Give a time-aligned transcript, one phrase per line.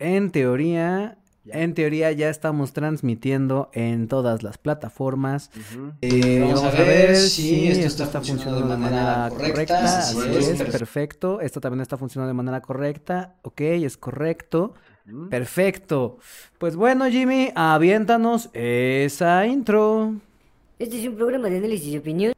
[0.00, 5.50] En teoría, en teoría ya estamos transmitiendo en todas las plataformas.
[6.02, 9.98] Eh, vamos, a ver si esto, está, funcionando de manera correcta.
[9.98, 11.40] Así es, perfecto.
[11.40, 13.34] Esto también está funcionando de manera correcta.
[13.42, 14.74] Ok, es correcto.
[15.30, 16.18] Perfecto.
[16.58, 20.14] Pues bueno, Jimmy, aviéntanos esa intro.
[20.78, 22.34] Este es un programa de análisis y opinión.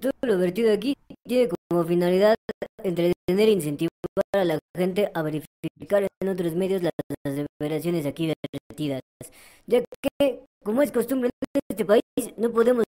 [0.00, 2.36] Todo lo vertido aquí tiene como finalidad
[2.82, 3.93] entretener e incentivar
[4.34, 6.92] a la gente a verificar en otros medios las,
[7.24, 8.32] las aquí
[8.70, 9.00] vertidas,
[9.66, 9.82] ya
[10.18, 12.02] que, como es costumbre en este país,
[12.36, 12.84] no podemos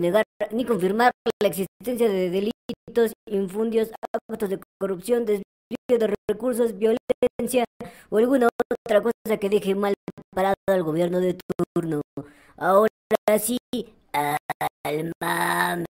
[0.00, 1.12] negar ni confirmar
[1.42, 3.90] la existencia de delitos, infundios,
[4.30, 5.44] actos de corrupción, desvío
[5.88, 7.64] de recursos, violencia
[8.10, 8.48] o alguna
[8.86, 9.94] otra cosa que deje mal
[10.34, 11.36] parado al gobierno de
[11.74, 12.02] turno.
[12.56, 12.88] Ahora
[13.38, 13.58] sí,
[14.12, 15.86] al mame.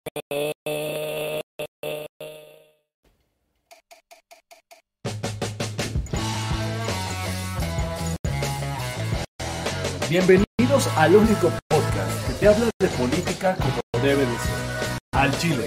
[10.14, 15.00] Bienvenidos al único podcast que te habla de política como debe de ser.
[15.12, 15.66] Al Chile,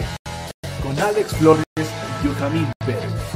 [0.84, 1.64] con Alex Flores
[2.22, 3.35] y Benjamín Pérez.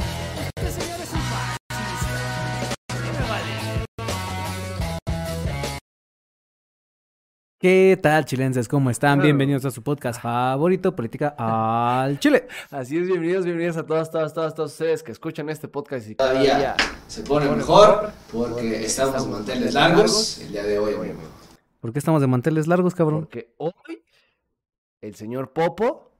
[7.61, 8.67] ¿Qué tal, chilenses?
[8.67, 9.21] ¿Cómo están?
[9.21, 12.47] Bienvenidos a su podcast favorito, Política al Chile.
[12.71, 16.15] Así es, bienvenidos, bienvenidos a todas, todas, todas, todos ustedes que escuchan este podcast y
[16.15, 21.19] cada día se pone mejor porque estamos de manteles largos el día de hoy, amigo.
[21.79, 23.19] ¿Por qué estamos de manteles largos, cabrón?
[23.25, 24.03] Porque hoy
[25.01, 26.13] el señor Popo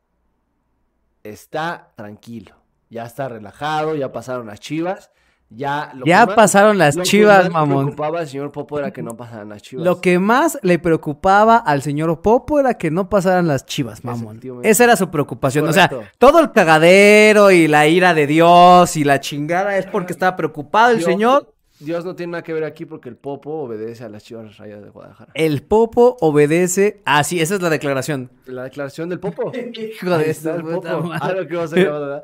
[1.23, 2.55] está tranquilo,
[2.91, 5.09] ya está relajado, ya pasaron las chivas
[5.53, 7.69] ya, ya pasaron las chivas, mamón.
[7.69, 9.85] Lo que preocupaba al señor Popo era que no pasaran las chivas.
[9.85, 14.39] Lo que más le preocupaba al señor Popo era que no pasaran las chivas, mamón.
[14.63, 15.67] Esa era su preocupación.
[15.67, 20.13] O sea, todo el cagadero y la ira de Dios y la chingada es porque
[20.13, 21.50] estaba preocupado el señor
[21.81, 24.83] Dios no tiene nada que ver aquí porque el Popo obedece a las Chivas Rayas
[24.83, 25.31] de Guadalajara.
[25.33, 27.01] El Popo obedece.
[27.05, 28.29] Ah, sí, esa es la declaración.
[28.45, 29.51] La declaración del Popo.
[29.73, 31.11] Hijo de está el Popo.
[31.11, 32.23] Ah, lo que vas a acabar,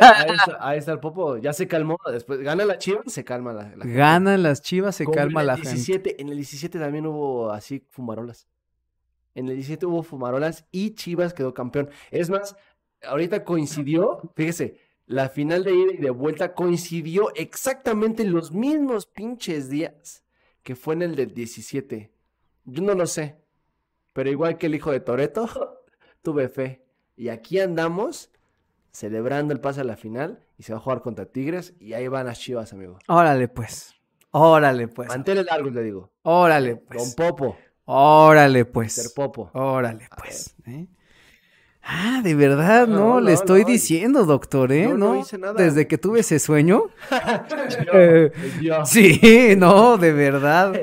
[0.00, 1.36] ahí, está, ahí está el Popo.
[1.36, 1.98] Ya se calmó.
[2.10, 6.10] Después gana la Chivas, se calma la, la Ganan las Chivas, se calma la 17,
[6.10, 6.22] gente.
[6.22, 8.48] En el 17 también hubo así fumarolas.
[9.34, 11.90] En el 17 hubo fumarolas y Chivas quedó campeón.
[12.10, 12.56] Es más,
[13.02, 19.06] ahorita coincidió, fíjese, la final de ida y de vuelta coincidió exactamente en los mismos
[19.06, 20.24] pinches días
[20.62, 22.12] que fue en el del 17.
[22.64, 23.36] Yo no lo sé,
[24.12, 25.84] pero igual que el hijo de Toreto,
[26.22, 26.84] tuve fe.
[27.14, 28.30] Y aquí andamos
[28.90, 32.08] celebrando el pase a la final y se va a jugar contra Tigres y ahí
[32.08, 32.98] van las chivas, amigo.
[33.06, 33.94] Órale, pues.
[34.32, 35.08] Órale, pues.
[35.08, 36.10] Mantele largo, le digo.
[36.22, 36.98] Órale, pues.
[37.00, 37.56] Con Popo.
[37.84, 38.92] Órale, pues.
[38.92, 39.50] Ser Popo.
[39.54, 40.56] Órale, pues.
[40.66, 40.88] ¿eh?
[41.88, 44.88] Ah, de verdad, no, le estoy diciendo, doctor, ¿eh?
[44.88, 45.54] No, hice nada.
[45.54, 46.84] Desde que tuve ese sueño.
[48.84, 50.74] Sí, no, de verdad.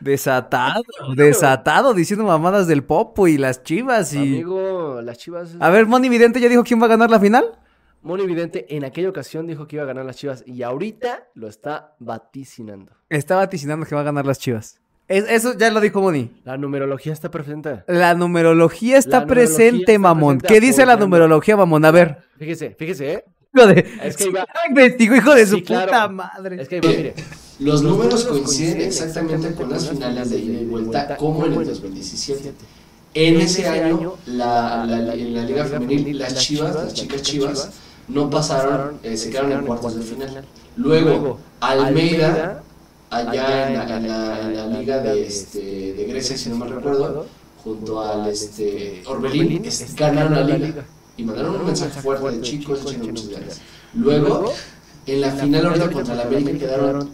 [0.00, 0.82] Desatado,
[1.16, 4.18] desatado, diciendo mamadas del Popo y las chivas y.
[4.18, 5.56] Amigo, las chivas.
[5.58, 7.58] A ver, Moni Vidente ya dijo quién va a ganar la final.
[8.02, 11.48] Moni Vidente en aquella ocasión dijo que iba a ganar las chivas y ahorita lo
[11.48, 12.92] está vaticinando.
[13.08, 16.30] Está vaticinando que va a ganar las chivas eso ya lo dijo Moni.
[16.44, 17.82] La numerología está presente.
[17.86, 20.40] La numerología está presente, mamón.
[20.40, 21.84] ¿Qué dice la numerología, mamón?
[21.84, 22.18] A ver.
[22.38, 23.24] Fíjese, fíjese, ¿eh?
[23.54, 23.86] Hijo de...
[24.02, 24.46] Es que iba...
[24.68, 26.62] Investigo, hijo de su puta madre.
[26.62, 27.14] Es que iba, mire.
[27.58, 32.52] Los números coinciden exactamente con las finales de ida y vuelta como en el 2017.
[33.14, 37.70] En ese año, la, la, en la Liga Femenil, las chivas, las chicas chivas,
[38.08, 40.44] no pasaron, eh, se quedaron en cuartos de final.
[40.76, 42.62] Luego, Almeida
[43.12, 47.26] allá en la, en la, liga de, este, de Grecia, si no me recuerdo,
[47.62, 49.62] junto al este, Orbelín,
[49.96, 50.84] ganaron la liga
[51.16, 53.60] y mandaron un mensaje fuerte de chicos, echando muchas ganas.
[53.94, 54.52] Luego,
[55.06, 57.10] en la final ahorita contra la América quedaron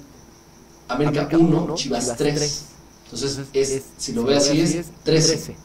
[0.89, 2.65] América 1, Chivas 3.
[3.05, 5.57] Entonces, es, si lo ve así, es 13.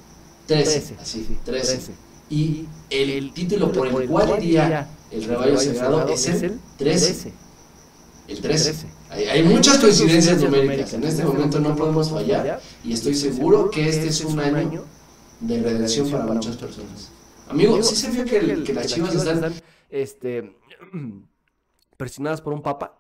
[0.48, 1.80] 13, así, 13.
[2.30, 7.34] Y el título por el cual iría el rebaño sagrado es el 13.
[8.28, 9.03] El 13.
[9.14, 10.94] Hay, muchas coincidencias numéricas.
[10.94, 14.84] En este momento no podemos fallar y estoy seguro que este es un año
[15.40, 17.12] de redención para muchas personas.
[17.50, 19.54] Amigo, ¿sí se vio que, las chivas están
[19.90, 20.58] este,
[21.98, 23.00] presionadas por un papa?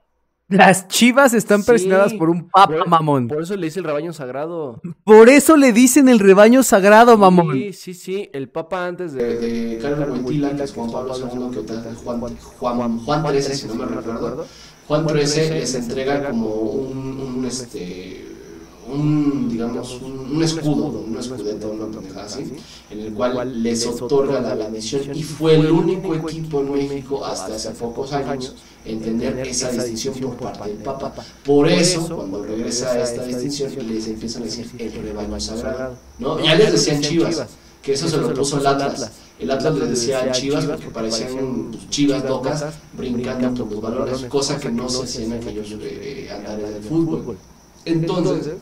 [0.50, 3.28] Las chivas están presionadas por un papa, mamón.
[3.28, 4.82] Por eso le dice el rebaño sagrado.
[5.04, 7.54] Por eso le dicen el rebaño sagrado, mamón.
[7.54, 8.30] Sí, sí, sí.
[8.34, 9.38] El papa antes de.
[9.38, 11.74] De, Carmen Wojtyla, que es Juan Pablo II, que
[12.04, 14.46] Juan, Juan, Juan, Juan si no me recuerdo
[14.88, 18.26] Juan XIII les entrega como un, un, este,
[18.88, 22.54] un, digamos, un, un escudo, un escudeto, una pendejada así,
[22.90, 27.56] en el cual les otorga la bendición y fue el único equipo en México hasta
[27.56, 31.14] hace pocos años en tener esa distinción por parte del Papa.
[31.46, 35.96] Por eso, cuando regresa esta distinción, les empiezan a decir el rebaño sagrado.
[36.20, 36.44] ¿no?
[36.44, 37.46] Ya les decían Chivas,
[37.82, 39.12] que eso se lo puso el Atlas.
[39.44, 44.72] El Atlas les decía Chivas porque parecían chivas locas brincando por los balones, cosa que
[44.72, 47.38] no se hacía en aquellos eh, andares del fútbol.
[47.84, 48.54] Entonces,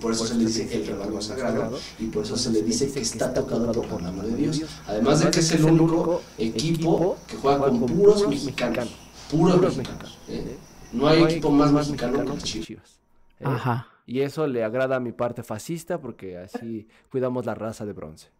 [0.00, 3.00] por eso se le dice el rebaño sagrado y por eso se le dice que
[3.00, 4.62] está tocado por la mano de Dios.
[4.86, 8.94] Además de que es el único equipo que juega con puros mexicanos.
[9.28, 10.18] Puros mexicanos.
[10.28, 10.56] ¿eh?
[10.92, 13.00] No hay equipo más mexicano que Chivas.
[13.40, 13.44] ¿eh?
[13.44, 13.88] Ajá.
[14.06, 18.35] Y eso le agrada a mi parte fascista porque así cuidamos la raza de bronce.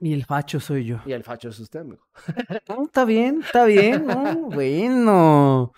[0.00, 0.98] Y el facho soy yo.
[1.06, 2.02] Y el facho es usted, amigo.
[2.84, 4.06] está bien, está bien.
[4.50, 5.72] bueno.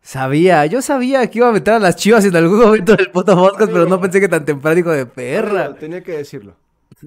[0.00, 3.34] Sabía, yo sabía que iba a meter a las chivas en algún momento del puto
[3.34, 5.74] podcast, pero no pensé que tan temprano, hijo de perra.
[5.74, 6.54] tenía que decirlo.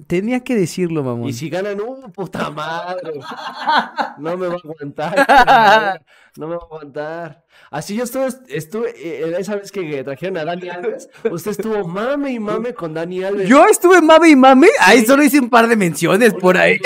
[0.06, 1.28] Tenía que decirlo, mamón.
[1.28, 3.14] Y si ganan, ¡uh, puta madre!
[4.18, 6.04] No me va a aguantar.
[6.36, 7.44] No me va a aguantar.
[7.70, 12.32] Así yo estuve, estuve eh, esa vez que trajeron a Dani Alves, usted estuvo mame
[12.32, 13.48] y mame con Dani Alves.
[13.48, 14.66] ¿Yo estuve mame y mame?
[14.80, 16.78] Ahí solo hice un par de menciones por ahí.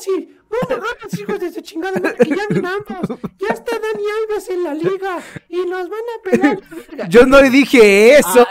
[0.00, 3.20] sí, no hagas hijos de su chingada madre, que ya ganamos.
[3.38, 7.08] Ya está Dani Alves en la liga y nos van a pegar.
[7.08, 8.44] Yo no dije eso.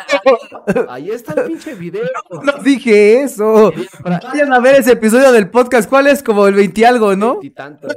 [0.65, 2.07] Ah, ahí está el pinche video.
[2.41, 3.73] No, dije eso.
[4.01, 5.89] Vayan a ver ese episodio del podcast.
[5.89, 6.23] ¿Cuál es?
[6.23, 7.41] Como el 20 algo, ¿no?
[7.53, 7.89] tanto.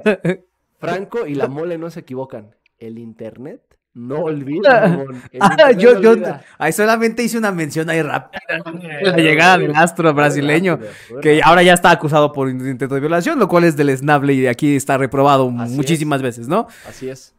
[0.80, 2.56] Franco y la mole no se equivocan.
[2.80, 3.60] El internet
[3.92, 5.04] no olvida,
[5.40, 6.14] ah, yo, yo
[6.58, 8.40] ahí solamente hice una mención ahí rápida.
[9.02, 10.78] la llegada del astro brasileño,
[11.20, 14.40] que ahora ya está acusado por intento de violación, lo cual es del snable y
[14.40, 16.68] de aquí está reprobado muchísimas veces, ¿no?
[16.88, 17.34] Así es.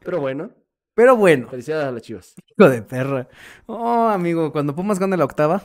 [0.00, 0.50] Pero bueno.
[0.94, 1.48] Pero bueno.
[1.48, 2.34] Felicidades a las chivas.
[2.46, 3.26] Hijo de perra.
[3.64, 5.62] Oh, amigo, cuando Pumas gana la octava.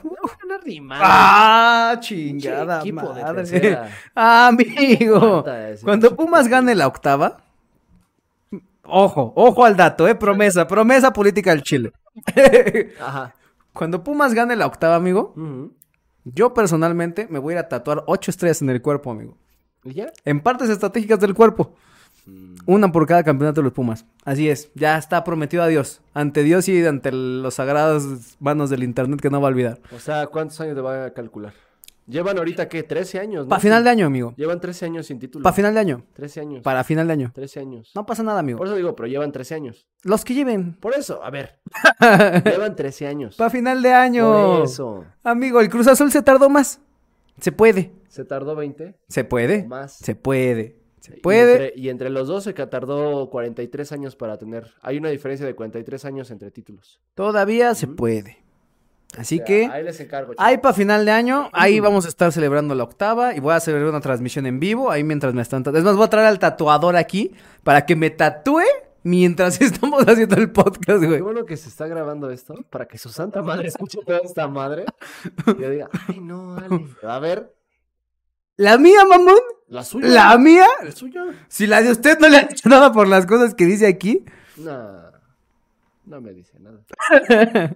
[0.92, 3.78] ah, chingada madre.
[4.16, 5.44] amigo.
[5.84, 7.44] Cuando Pumas gane la octava
[8.88, 11.92] Ojo, ojo al dato, eh, promesa, promesa política del Chile.
[13.02, 13.34] Ajá.
[13.74, 15.34] Cuando Pumas gane la octava, amigo,
[16.24, 19.38] yo personalmente me voy a ir a tatuar ocho estrellas en el cuerpo, amigo.
[19.84, 20.12] ¿Y ya?
[20.26, 21.76] En partes estratégicas del cuerpo.
[22.26, 22.56] Mm.
[22.66, 24.06] Una por cada campeonato de los Pumas.
[24.26, 26.02] Así es, ya está prometido a Dios.
[26.14, 29.80] Ante Dios y ante los sagrados manos del internet que no va a olvidar.
[29.96, 31.54] O sea, ¿cuántos años te va a calcular?
[32.08, 32.84] Llevan ahorita, ¿qué?
[32.84, 33.50] 13 años, ¿no?
[33.50, 34.34] Para final de año, amigo.
[34.38, 35.44] Llevan 13 años sin título.
[35.44, 36.06] Para final de año.
[36.14, 36.62] 13 años.
[36.64, 37.32] Para final de año.
[37.36, 37.92] 13 años.
[37.94, 38.58] No pasa nada, amigo.
[38.58, 39.88] Por eso digo, pero llevan 13 años.
[40.04, 40.74] Los que lleven.
[40.76, 41.60] Por eso, a ver.
[42.46, 43.36] llevan 13 años.
[43.36, 44.26] Para final de año.
[44.26, 45.06] Por eso.
[45.22, 46.80] Amigo, el Cruz Azul se tardó más.
[47.42, 47.92] Se puede.
[48.08, 48.96] ¿Se tardó 20?
[49.10, 49.66] Se puede.
[49.66, 49.98] Más.
[49.98, 50.80] Se puede.
[51.02, 51.74] Se puede.
[51.76, 54.74] Y entre, los dos se tardó 43 años para tener.
[54.82, 57.02] Hay una diferencia de 43 años entre títulos.
[57.16, 58.47] Todavía se puede.
[59.16, 60.34] Así que ahí les encargo.
[60.38, 63.60] Ahí para final de año, ahí vamos a estar celebrando la octava y voy a
[63.60, 65.64] celebrar una transmisión en vivo ahí mientras me están.
[65.74, 67.32] Es más, voy a traer al tatuador aquí
[67.64, 68.64] para que me tatúe
[69.04, 71.18] mientras estamos haciendo el podcast, güey.
[71.18, 74.48] Qué bueno que se está grabando esto para que su santa madre escuche toda esta
[74.48, 74.86] madre
[75.48, 76.88] y yo diga, ay no, Ale.
[77.04, 77.54] A ver.
[78.58, 79.40] ¿La mía, mamón?
[79.68, 80.08] ¿La suya?
[80.08, 80.68] ¿La mía?
[80.84, 81.26] ¿La suya?
[81.48, 84.26] Si la de usted no le ha dicho nada por las cosas que dice aquí.
[84.58, 85.12] No,
[86.06, 86.82] no me dice nada.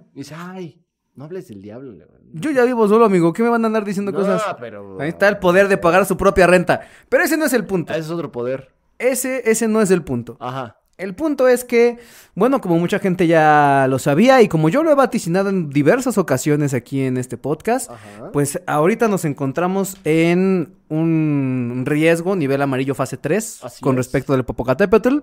[0.13, 0.81] dice, ay,
[1.15, 1.93] no hables del diablo,
[2.33, 3.33] Yo ya vivo solo, amigo.
[3.33, 4.43] ¿Qué me van a andar diciendo cosas?
[4.59, 4.99] pero...
[4.99, 6.81] Ahí está el poder de pagar su propia renta.
[7.09, 7.93] Pero ese no es el punto.
[7.93, 8.71] Ese es otro poder.
[8.97, 10.37] Ese, ese no es el punto.
[10.39, 10.77] Ajá.
[10.97, 11.97] El punto es que,
[12.35, 16.19] bueno, como mucha gente ya lo sabía y como yo lo he vaticinado en diversas
[16.19, 17.89] ocasiones aquí en este podcast,
[18.31, 25.17] pues ahorita nos encontramos en un riesgo nivel amarillo fase 3 con respecto del Popocatépetl.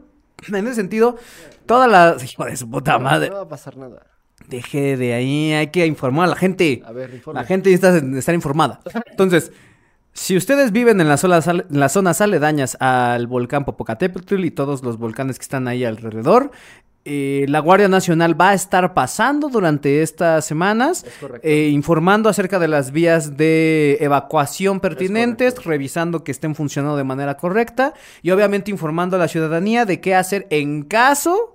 [0.49, 1.17] En ese sentido,
[1.67, 2.25] todas las...
[2.25, 3.31] Hijo de su puta madre.
[3.31, 4.18] No va a pasar nada.
[4.49, 6.83] Deje de ahí, hay que informar a la gente.
[6.85, 8.81] A ver, La gente necesita estar informada.
[9.11, 9.53] Entonces,
[10.13, 14.99] si ustedes viven en las, zonas, las zonas aledañas al volcán Popocatépetl y todos los
[14.99, 16.51] volcanes que están ahí alrededor,
[17.05, 21.07] eh, la Guardia Nacional va a estar pasando durante estas semanas,
[21.43, 27.37] eh, informando acerca de las vías de evacuación pertinentes, revisando que estén funcionando de manera
[27.37, 31.55] correcta y obviamente informando a la ciudadanía de qué hacer en caso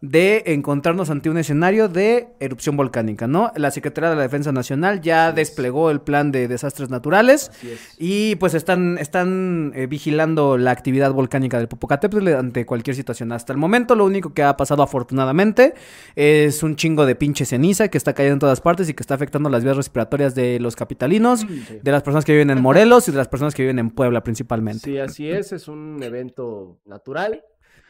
[0.00, 3.52] de encontrarnos ante un escenario de erupción volcánica, ¿no?
[3.56, 7.50] La Secretaría de la Defensa Nacional ya desplegó el plan de desastres naturales
[7.98, 13.30] y pues están, están eh, vigilando la actividad volcánica del Popocatépetl ante cualquier situación.
[13.32, 15.74] Hasta el momento lo único que ha pasado afortunadamente
[16.16, 19.14] es un chingo de pinche ceniza que está cayendo en todas partes y que está
[19.14, 23.12] afectando las vías respiratorias de los capitalinos, de las personas que viven en Morelos y
[23.12, 24.80] de las personas que viven en Puebla principalmente.
[24.80, 27.44] Sí, así es, es un evento natural,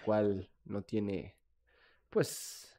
[0.04, 1.36] cual no tiene
[2.12, 2.78] pues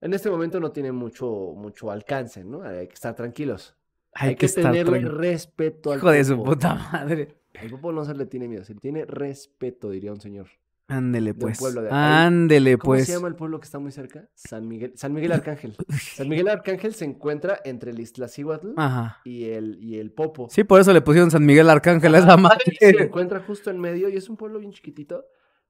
[0.00, 2.62] En este momento no tiene mucho, mucho alcance, ¿no?
[2.62, 3.76] Hay que estar tranquilos.
[4.12, 7.36] Hay, Hay, que, tenerle respeto al Hijo de su puta madre.
[7.60, 10.48] Al popo no se le tiene miedo, se le tiene respeto, diría un señor.
[10.88, 11.58] Ándele, pues.
[11.74, 13.06] de- Ándele, ¿Cómo pues.
[13.06, 14.28] se llama el pueblo que está muy cerca?
[14.34, 15.76] San Miguel, San Miguel Arcángel.
[16.14, 18.68] San Miguel Arcángel se encuentra entre el Iztaccíhuatl
[19.24, 20.48] y el, y el Popo.
[20.50, 23.04] Sí, por eso le pusieron San Miguel Arcángel a esa Y se madre.
[23.04, 25.26] encuentra justo en medio y es un pueblo bien chiquitito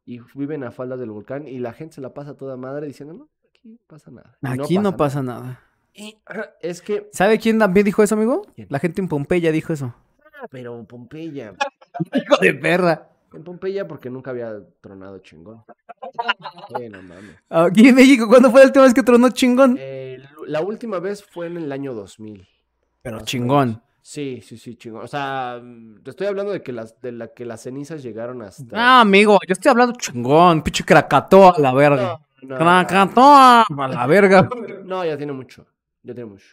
[0.06, 3.12] y viven a faldas del volcán y la gente se la pasa toda madre diciendo,
[3.12, 4.38] no, aquí pasa nada.
[4.40, 5.60] Y Aquí no pasa nada.
[6.60, 8.42] Es que, ¿Sabe quién también dijo eso, amigo?
[8.54, 8.68] ¿Quién?
[8.70, 9.94] La gente en Pompeya dijo eso.
[10.40, 11.54] ah, pero Pompeya,
[12.14, 13.08] Hijo de perra.
[13.32, 15.64] en Pompeya porque nunca había tronado chingón.
[16.70, 17.36] No mames.
[17.48, 19.76] Aquí en México, ¿cuándo fue la última vez que tronó chingón?
[19.78, 22.46] Eh, la última vez fue en el año 2000.
[23.02, 23.68] Pero chingón.
[23.68, 23.82] menos.
[24.08, 25.02] Sí, sí, sí, chingón.
[25.02, 28.40] O sea, mm, te estoy hablando de que las, de la que las cenizas llegaron
[28.40, 28.76] hasta.
[28.78, 30.62] Ah, amigo, yo estoy hablando chingón.
[30.62, 32.20] Pinche Krakatoa a la verga.
[32.42, 34.48] no, no, Krakatoa a la verga.
[34.84, 35.66] no, ya tiene mucho.
[36.04, 36.46] Ya tiene mucho.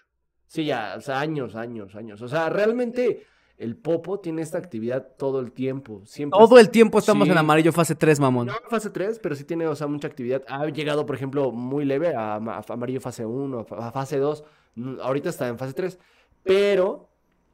[0.48, 2.24] Sí, ya, o sea, años, años, años.
[2.24, 3.24] O sea, realmente
[3.60, 6.02] el Popo tiene esta actividad todo el tiempo.
[6.06, 7.32] Siempre Todo el tiempo estamos Sí.
[7.34, 8.48] en amarillo fase 3, mamón.
[8.48, 10.42] No, fase 3, pero sí tiene, o sea, mucha actividad.
[10.48, 14.18] Ha llegado, por ejemplo, muy leve a, a amarillo fase 1, a fa- a fase
[14.18, 14.44] 2.
[14.74, 16.00] Mm, Ahorita está en fase 3.
[16.44, 17.10] Pero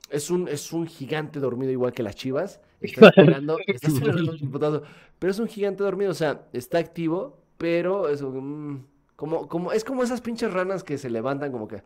[0.09, 2.59] es un, es un gigante dormido igual que las chivas.
[2.81, 4.83] Está esperando, está esperando un putazo.
[5.19, 9.83] Pero es un gigante dormido, o sea, está activo, pero es, un- como, como, es
[9.83, 11.83] como esas pinches ranas que se levantan como que...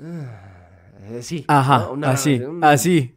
[0.00, 1.44] ah, sí.
[1.48, 1.92] Ajá, ¿no?
[1.92, 3.14] Una rana así, "Mm", así.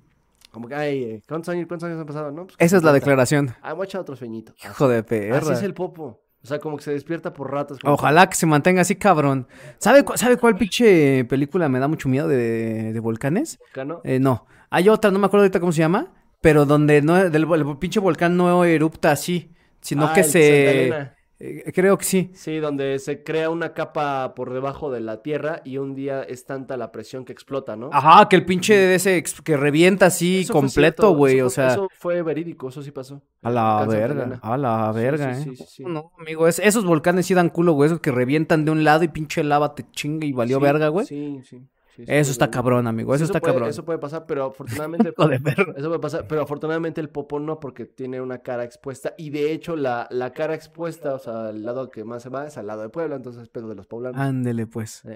[0.51, 2.31] Como que, ay, eh, ¿cuántos años, cuántos años han pasado?
[2.31, 2.93] No, pues, Esa es la 50.
[2.93, 3.55] declaración.
[3.61, 4.53] Ah, voy a echar otro sueñito.
[4.57, 4.67] Así.
[4.67, 5.53] Hijo de Así perra.
[5.53, 6.21] es el popo.
[6.43, 9.47] O sea, como que se despierta por que- Ojalá que se mantenga así, cabrón.
[9.79, 13.59] ¿Sabe, cu- ¿sabe cuál pinche película me da mucho miedo de, de volcanes?
[13.73, 14.01] Cano.
[14.03, 14.45] Eh, no.
[14.69, 17.99] Hay otra, no me acuerdo ahorita cómo se llama, pero donde no, del, el pinche
[17.99, 21.11] volcán no erupta así, sino Ah, que el se...
[21.39, 22.31] Eh, creo que sí.
[22.33, 26.45] Sí, donde se crea una capa por debajo de la tierra y un día es
[26.45, 27.89] tanta la presión que explota, ¿no?
[27.93, 31.67] Ajá, que el pinche de ese que revienta así Eso completo, güey, o sea...
[31.73, 33.21] Eso fue verídico, eso sí pasó.
[33.43, 34.39] A la verga, Elena.
[34.41, 35.43] a la verga, sí, ¿eh?
[35.43, 35.83] sí, sí, sí.
[35.85, 39.03] No, amigo, es- esos volcanes sí dan culo, güey, esos que revientan de un lado
[39.03, 41.05] y pinche lava te chinga y valió verga, güey.
[41.05, 41.61] Sí, sí.
[42.05, 43.69] Sí, Eso está cabrón, amigo, eso está puede- cabrón.
[43.69, 45.11] Eso puede pasar, pero afortunadamente...
[45.11, 45.51] De.
[45.77, 49.13] Eso puede pasar, pero afortunadamente el popo no, porque tiene una cara expuesta.
[49.17, 52.47] Y de hecho, la, la cara expuesta, o sea, el lado que más se va
[52.47, 54.19] es al lado de Puebla, entonces es pedo de los poblanos.
[54.19, 55.03] Ándele, pues.
[55.03, 55.09] Sí.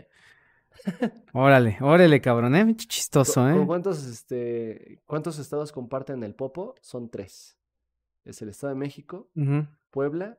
[1.33, 2.75] Órale, órale, cabrón, ¿eh?
[2.77, 3.67] Chistoso, ¿Con- con ¿eh?
[3.67, 6.75] cuántos, este, ¿Cuántos estados comparten el Popo?
[6.81, 7.57] Son tres.
[8.23, 9.29] Es el Estado de México,
[9.89, 10.37] Puebla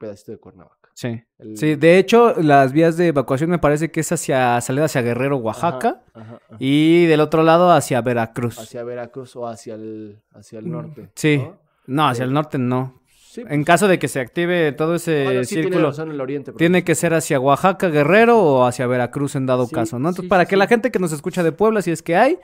[0.00, 0.88] pedacito de Cuernavaca.
[0.94, 1.22] Sí.
[1.38, 5.02] El- Sí, de hecho, las vías de evacuación me parece que es hacia salida hacia
[5.02, 6.56] Guerrero, Oaxaca, ajá, ajá.
[6.58, 8.58] y del otro lado hacia Veracruz.
[8.58, 11.10] Hacia Veracruz o hacia el, hacia el Mm, norte.
[11.14, 11.38] sí.
[11.38, 11.58] ¿no?
[11.86, 13.00] No, hacia el Eh, norte no.
[13.06, 16.20] Sí, En caso de que se active todo ese bueno, sí tiene círculo, razón el
[16.20, 16.52] oriente.
[16.52, 20.08] tiene que ser hacia Oaxaca, Guerrero o hacia Veracruz en dado Sí, caso, ¿no?
[20.08, 22.38] Entonces, sí, para que la gente que nos escucha de Puebla, si es que hay,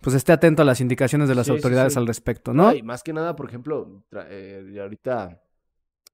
[0.00, 2.74] pues esté atento a las indicaciones de las autoridades al respecto, ¿no?
[2.74, 5.40] Y más que nada, por ejemplo, eh, ahorita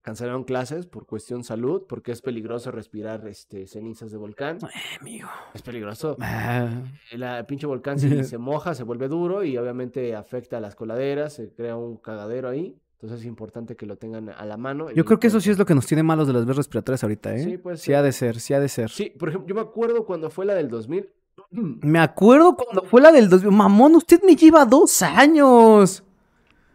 [0.03, 4.59] cancelaron clases por cuestión salud, porque es peligroso respirar este, cenizas de volcán.
[5.01, 5.29] amigo.
[5.55, 6.17] Es peligroso.
[6.21, 6.69] Ah,
[7.11, 11.35] El pinche volcán si se moja, se vuelve duro y obviamente afecta a las coladeras,
[11.35, 12.79] se crea un cagadero ahí.
[12.95, 14.91] Entonces es importante que lo tengan a la mano.
[14.91, 17.03] Yo creo que eso sí es lo que nos tiene malos de las vías respiratorias
[17.05, 17.45] ahorita, ¿eh?
[17.45, 18.91] Sí, puede Sí ha de ser, sí ha de ser.
[18.91, 21.09] Sí, por ejemplo, yo me acuerdo cuando fue la del 2000.
[21.53, 23.53] Me acuerdo cuando fue la del 2000.
[23.53, 26.03] Mamón, usted me lleva dos años.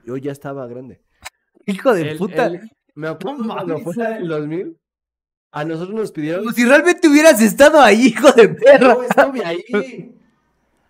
[0.06, 1.01] Yo ya estaba grande.
[1.65, 2.46] Hijo de El- puta.
[2.48, 4.80] el- me acuerdo No cuando fue la del 2000.
[5.52, 6.42] A nosotros nos pidieron.
[6.42, 8.98] Como si realmente hubieras estado ahí, hijo de perra.
[9.08, 10.20] Estuve ahí.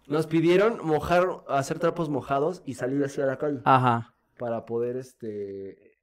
[0.07, 3.59] Nos pidieron mojar, hacer trapos mojados y salir hacia la calle.
[3.65, 4.15] Ajá.
[4.37, 5.99] Para poder este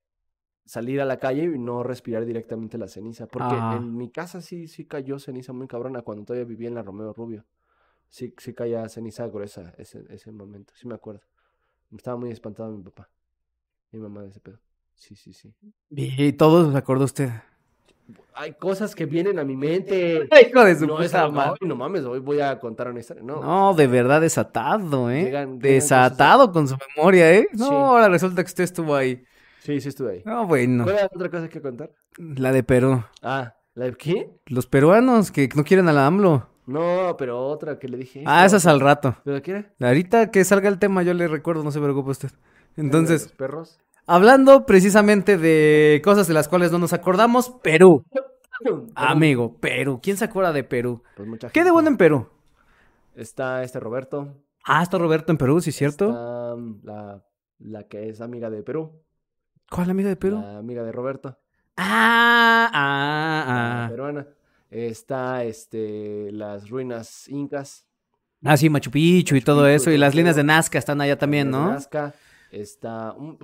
[0.66, 3.26] salir a la calle y no respirar directamente la ceniza.
[3.26, 3.76] Porque Ajá.
[3.76, 7.12] en mi casa sí, sí cayó ceniza muy cabrona cuando todavía vivía en la Romeo
[7.12, 7.44] Rubio.
[8.08, 10.72] Sí, sí caía ceniza gruesa ese, ese momento.
[10.76, 11.22] Sí me acuerdo.
[11.96, 13.10] Estaba muy espantado mi papá.
[13.90, 14.58] Mi mamá de ese pedo.
[15.00, 15.50] Sí, sí, sí.
[15.90, 17.30] Y todo se acordó usted.
[18.34, 20.28] Hay cosas que vienen a mi mente.
[20.50, 21.52] Hijo de su No, es puta madre.
[21.60, 23.22] "Ay, no mames, hoy voy a contar una historia.
[23.22, 25.24] No, No, de verdad desatado, ¿eh?
[25.24, 27.48] Llegan- llegan desatado con su memoria, ¿eh?
[27.52, 27.74] No, Sí.
[27.74, 29.24] ahora resulta que usted estuvo ahí.
[29.60, 30.22] Sí, sí estuve ahí.
[30.26, 30.84] No, bueno.
[30.84, 31.90] ¿Cuál era la otra cosa que contar?
[32.18, 33.02] La de Perú.
[33.22, 34.30] Ah, ¿la de qué?
[34.46, 36.46] Los peruanos que no quieren a la AMLO.
[36.66, 38.22] No, pero otra que le dije.
[38.26, 38.72] Ah, esas otra.
[38.72, 39.16] al rato.
[39.24, 39.72] ¿Pero qué era?
[39.80, 42.30] Ahorita que salga el tema yo le recuerdo, no se preocupe usted.
[42.76, 43.78] Entonces, ¿Los perros?
[44.10, 48.04] Hablando precisamente de cosas de las cuales no nos acordamos, Perú.
[48.94, 50.00] Amigo, Perú.
[50.02, 51.02] ¿Quién se acuerda de Perú?
[51.16, 52.28] Pues mucha ¿Qué de bueno en Perú?
[53.14, 54.34] Está este Roberto.
[54.64, 56.08] Ah, está Roberto en Perú, ¿sí cierto?
[56.08, 57.24] Está mm, la,
[57.60, 59.00] la que es amiga de Perú.
[59.70, 60.40] ¿Cuál amiga de Perú?
[60.40, 61.38] La amiga de Roberto.
[61.76, 63.88] Ah, ah, ah.
[63.88, 64.26] peruana.
[64.70, 67.86] Está este, las ruinas incas.
[68.44, 69.90] Ah, sí, Machu Picchu y todo Picchu, eso.
[69.90, 70.44] Y las líneas de.
[70.44, 71.68] Nazca están allá también, ¿no?
[71.70, 72.12] Nazca.
[72.50, 73.38] Está un-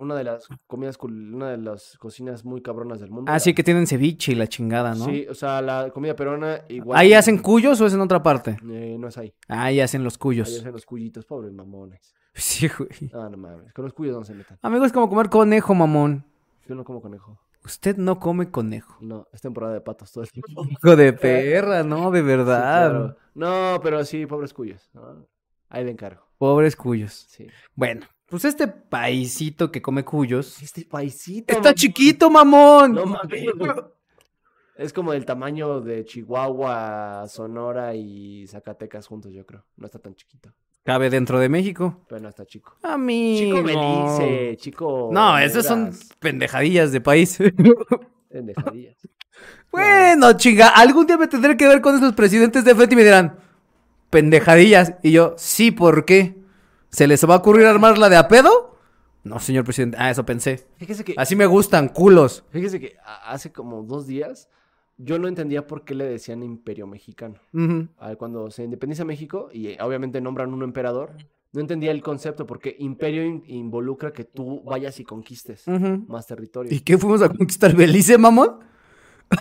[0.00, 3.30] una de las comidas, una de las cocinas muy cabronas del mundo.
[3.30, 5.04] Ah, la- sí, que tienen ceviche y la chingada, ¿no?
[5.04, 6.98] Sí, o sea, la comida peruana igual.
[6.98, 8.56] ¿Ahí que- hacen cuyos o es en otra parte?
[8.68, 9.32] Eh, no es ahí.
[9.46, 10.48] Ahí hacen los Ahí cuyos.
[10.58, 12.14] hacen los cuyitos, pobres mamones.
[12.34, 12.88] Sí, güey.
[13.12, 13.72] Ah, no mames.
[13.72, 14.58] Con los cuyos no se metan.
[14.62, 16.24] Amigo, es como comer conejo, mamón.
[16.66, 17.38] Yo no como conejo.
[17.64, 18.96] Usted no come conejo.
[19.00, 20.64] No, es temporada de patos todo el tiempo.
[20.70, 22.10] Hijo de perra, ¿no?
[22.10, 22.60] De Sí, verdad.
[22.88, 23.16] claro.
[23.34, 24.88] No, pero sí, pobres cuyos.
[24.94, 25.26] ¿no?
[25.68, 26.22] Ahí le encargo.
[26.38, 27.12] Pobres cuyos.
[27.28, 27.48] Sí.
[27.74, 30.62] Bueno, pues este paisito que come cuyos.
[30.62, 31.52] Este paisito.
[31.52, 31.74] Está mamón.
[31.74, 32.92] chiquito, mamón.
[32.94, 33.44] No mames.
[34.76, 39.62] Es como del tamaño de Chihuahua, Sonora y Zacatecas juntos, yo creo.
[39.76, 42.00] No está tan chiquito, Cabe dentro de México.
[42.08, 42.76] pero no está chico.
[42.82, 43.58] Amigo.
[43.58, 45.10] Chico Belice, chico.
[45.12, 47.36] No, esas son pendejadillas de país.
[48.30, 48.96] pendejadillas.
[49.70, 53.04] bueno, chinga, algún día me tendré que ver con esos presidentes de frente y me
[53.04, 53.38] dirán,
[54.08, 54.94] pendejadillas.
[55.02, 56.39] Y yo, sí, ¿por qué?
[56.90, 58.76] ¿Se les va a ocurrir armarla de a pedo?
[59.22, 59.96] No, señor presidente.
[60.00, 60.66] Ah, eso pensé.
[60.78, 62.44] Fíjese que, Así me gustan, culos.
[62.50, 64.48] fíjese que hace como dos días
[64.96, 67.36] yo no entendía por qué le decían imperio mexicano.
[68.18, 71.12] Cuando se independiza México y eh, obviamente nombran un emperador,
[71.52, 75.64] no entendía el concepto porque imperio in- involucra que tú vayas y conquistes
[76.06, 76.72] más territorio.
[76.74, 78.60] ¿Y qué fuimos a conquistar Belice, mamón?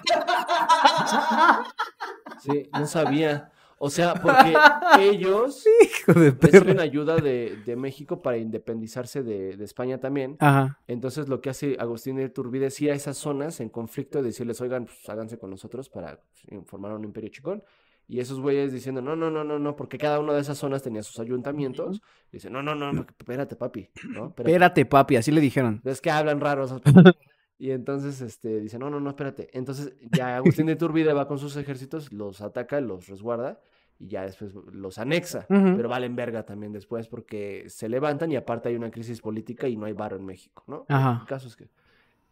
[2.41, 3.51] Sí, no sabía.
[3.81, 4.53] O sea, porque
[4.99, 10.35] ellos Hijo de reciben ayuda de, de México para independizarse de, de España también.
[10.39, 10.79] Ajá.
[10.87, 14.23] Entonces lo que hace Agustín de Iturbide es ir a esas zonas en conflicto y
[14.23, 17.63] decirles, oigan, pues háganse con nosotros para pues, formar un imperio chicón.
[18.05, 20.81] Y esos güeyes diciendo, no, no, no, no, no, porque cada una de esas zonas
[20.81, 22.01] tenía sus ayuntamientos.
[22.31, 24.29] Dicen, no, no, no, espérate, papi, ¿no?
[24.29, 24.51] Espérate.
[24.51, 25.79] Espérate, papi, así le dijeron.
[25.85, 26.73] Es que hablan raros.
[27.59, 29.49] Y entonces, este, dice, no, no, no, espérate.
[29.51, 33.59] Entonces, ya Agustín de Iturbide va con sus ejércitos, los ataca, los resguarda
[33.99, 35.45] y ya después los anexa.
[35.75, 39.75] Pero valen verga también después porque se levantan y aparte hay una crisis política y
[39.75, 40.85] no hay varo en México, ¿no?
[40.87, 41.19] Ajá.
[41.21, 41.69] El caso es que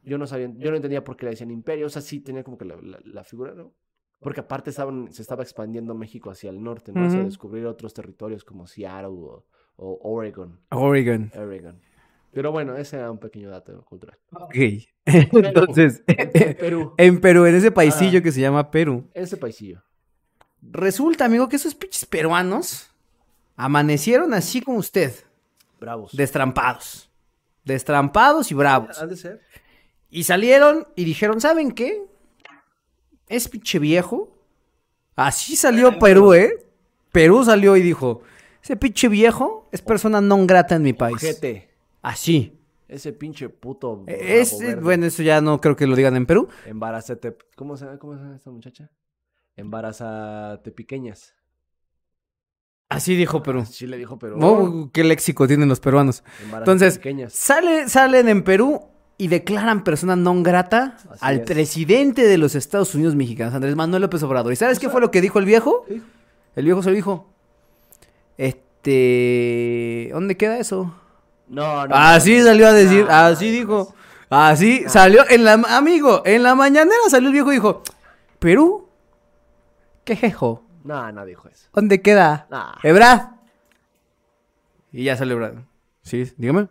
[0.03, 2.43] yo no sabía, yo no entendía por qué le decían imperio, o sea, sí tenía
[2.45, 3.73] como que la, la- la figura, ¿no?
[4.21, 7.01] Porque aparte estaban, se estaba expandiendo México hacia el norte, ¿no?
[7.05, 10.57] Hacia descubrir otros territorios como Seattle o, o Oregon.
[10.71, 11.29] Oregon.
[11.35, 11.81] Oregon.
[12.33, 14.17] Pero bueno, ese era un pequeño dato cultural.
[14.31, 14.55] Ok.
[15.05, 16.03] Entonces,
[16.59, 16.93] Perú.
[16.97, 19.81] en Perú, en ese paisillo que se llama Perú, Ese paisillo.
[20.61, 22.89] resulta, amigo, que esos pinches peruanos
[23.55, 25.13] amanecieron así como usted,
[25.79, 26.11] Bravos.
[26.15, 27.09] destrampados.
[27.63, 28.97] Destrampados y bravos.
[29.01, 29.41] ¿Ha de ser?
[30.09, 32.01] Y salieron y dijeron, ¿saben qué?
[33.27, 34.31] Es pinche viejo.
[35.15, 36.65] Así salió Perú, ¿eh?
[37.11, 38.21] Perú salió y dijo,
[38.63, 41.15] ese pinche viejo es persona non grata en mi país.
[41.17, 41.67] Ojete.
[42.01, 42.53] Así.
[42.87, 44.03] Ese pinche puto.
[44.07, 44.81] Es, rabo verde.
[44.81, 46.47] bueno, eso ya no creo que lo digan en Perú.
[46.65, 47.37] Embarazate.
[47.55, 48.89] ¿Cómo se, ¿Cómo se llama esta muchacha?
[49.57, 51.33] Embarazate pequeñas.
[52.89, 53.65] Así dijo Perú.
[53.65, 54.37] Sí le dijo, pero.
[54.39, 56.23] Oh, qué léxico tienen los peruanos.
[56.43, 57.33] Embarazate Entonces, pequeñas.
[57.33, 58.81] sale, salen en Perú
[59.17, 61.45] y declaran persona non grata Así al es.
[61.45, 64.53] presidente de los Estados Unidos mexicanos, Andrés Manuel López Obrador.
[64.53, 65.83] ¿Y sabes qué fue lo que dijo el viejo?
[65.87, 66.05] ¿Qué dijo?
[66.55, 67.27] El viejo se lo dijo.
[68.37, 70.09] Este.
[70.13, 70.95] ¿Dónde queda eso?
[71.49, 71.95] No, no.
[71.95, 73.93] Así no, salió a decir, no, así no, dijo.
[74.29, 77.81] Así salió en la amigo, en la mañanera salió el viejo y dijo,
[78.39, 78.89] "Perú,
[80.03, 80.63] ¿qué jejo?
[80.83, 81.69] No, no dijo eso.
[81.73, 82.47] ¿Dónde queda?
[82.49, 82.73] Nah.
[82.83, 83.29] Ebrad."
[84.91, 85.53] Y ya salió Ebrad.
[86.01, 86.67] Sí, dígame.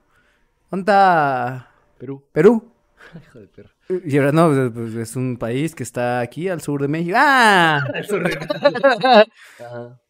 [0.71, 2.23] ¿Dónde está Perú.
[2.33, 2.73] Perú?
[3.23, 3.71] Hijo de perro.
[3.89, 7.17] Y Ebrad, no, pues, pues, es un país que está aquí al sur de México.
[7.19, 7.81] ¡Ah!
[9.61, 10.01] Ajá.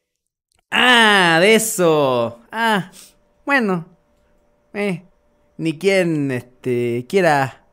[0.71, 1.39] ¡Ah!
[1.41, 2.41] De eso.
[2.51, 2.91] Ah,
[3.45, 3.96] bueno.
[4.77, 5.03] Eh,
[5.57, 7.65] ni quien este, quiera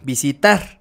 [0.00, 0.80] visitar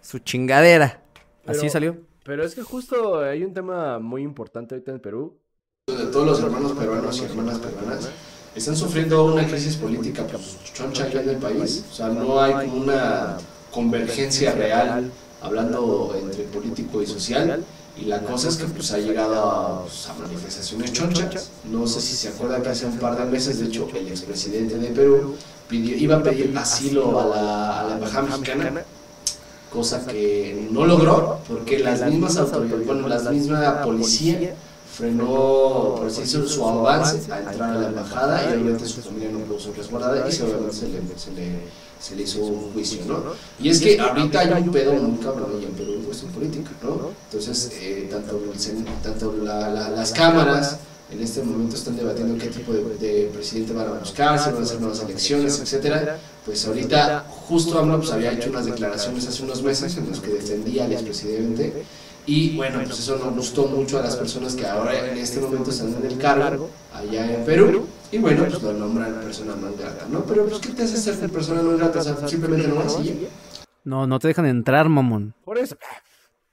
[0.00, 1.02] su chingadera.
[1.46, 1.98] Así salió.
[2.24, 5.38] Pero es que justo hay un tema muy importante ahorita en Perú.
[5.86, 8.10] de todos los hermanos peruanos y hermanas peruanas
[8.54, 11.84] están sufriendo una crisis política pues, choncha aquí en el país.
[11.90, 13.36] O sea, no hay como una
[13.70, 17.62] convergencia real hablando entre político y social.
[18.00, 21.50] Y la cosa es que pues ha llegado a, pues, a manifestaciones chonchas.
[21.64, 24.78] No sé si se acuerda que hace un par de meses, de hecho, el expresidente
[24.78, 25.36] de Perú
[25.70, 28.84] iba a pedir asilo a la, a la embajada mexicana
[29.70, 34.54] cosa que no logró porque las mismas autoridades, bueno, la misma policía
[34.98, 39.30] frenó por así decirlo, su avance a entrar a la embajada y obviamente su familia
[39.32, 41.58] no pudo ser resguardada y se, se le, se, le,
[42.00, 43.22] se le hizo un juicio, ¿no?
[43.62, 47.10] Y es que ahorita hay un pedo muy cabrón en Perú en cuestión política, ¿no?
[47.30, 48.40] Entonces, eh, tanto,
[49.02, 50.78] tanto la- la- las cámaras
[51.10, 54.60] En este momento están debatiendo qué tipo de, de presidente van a buscar, si van
[54.60, 56.18] a hacer nuevas elecciones, etcétera.
[56.44, 60.28] Pues ahorita, justo AMLO pues, había hecho unas declaraciones hace unos meses en las que
[60.28, 61.82] defendía al expresidente.
[62.28, 65.70] Y bueno, pues eso no gustó mucho a las personas que ahora en este momento
[65.70, 67.88] están en el cargo, allá en Perú.
[68.12, 70.24] Y bueno, pues lo nombran persona non grata, ¿no?
[70.24, 72.00] Pero pues, ¿qué te hace ser persona non grata?
[72.00, 73.26] O sea, simplemente no vas y.
[73.84, 75.34] No, no te dejan entrar, mamón.
[75.42, 75.78] Por eso.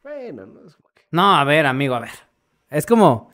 [0.02, 1.02] Bueno, no es como que.
[1.12, 2.16] No, a ver, amigo, a ver.
[2.70, 3.32] Es como.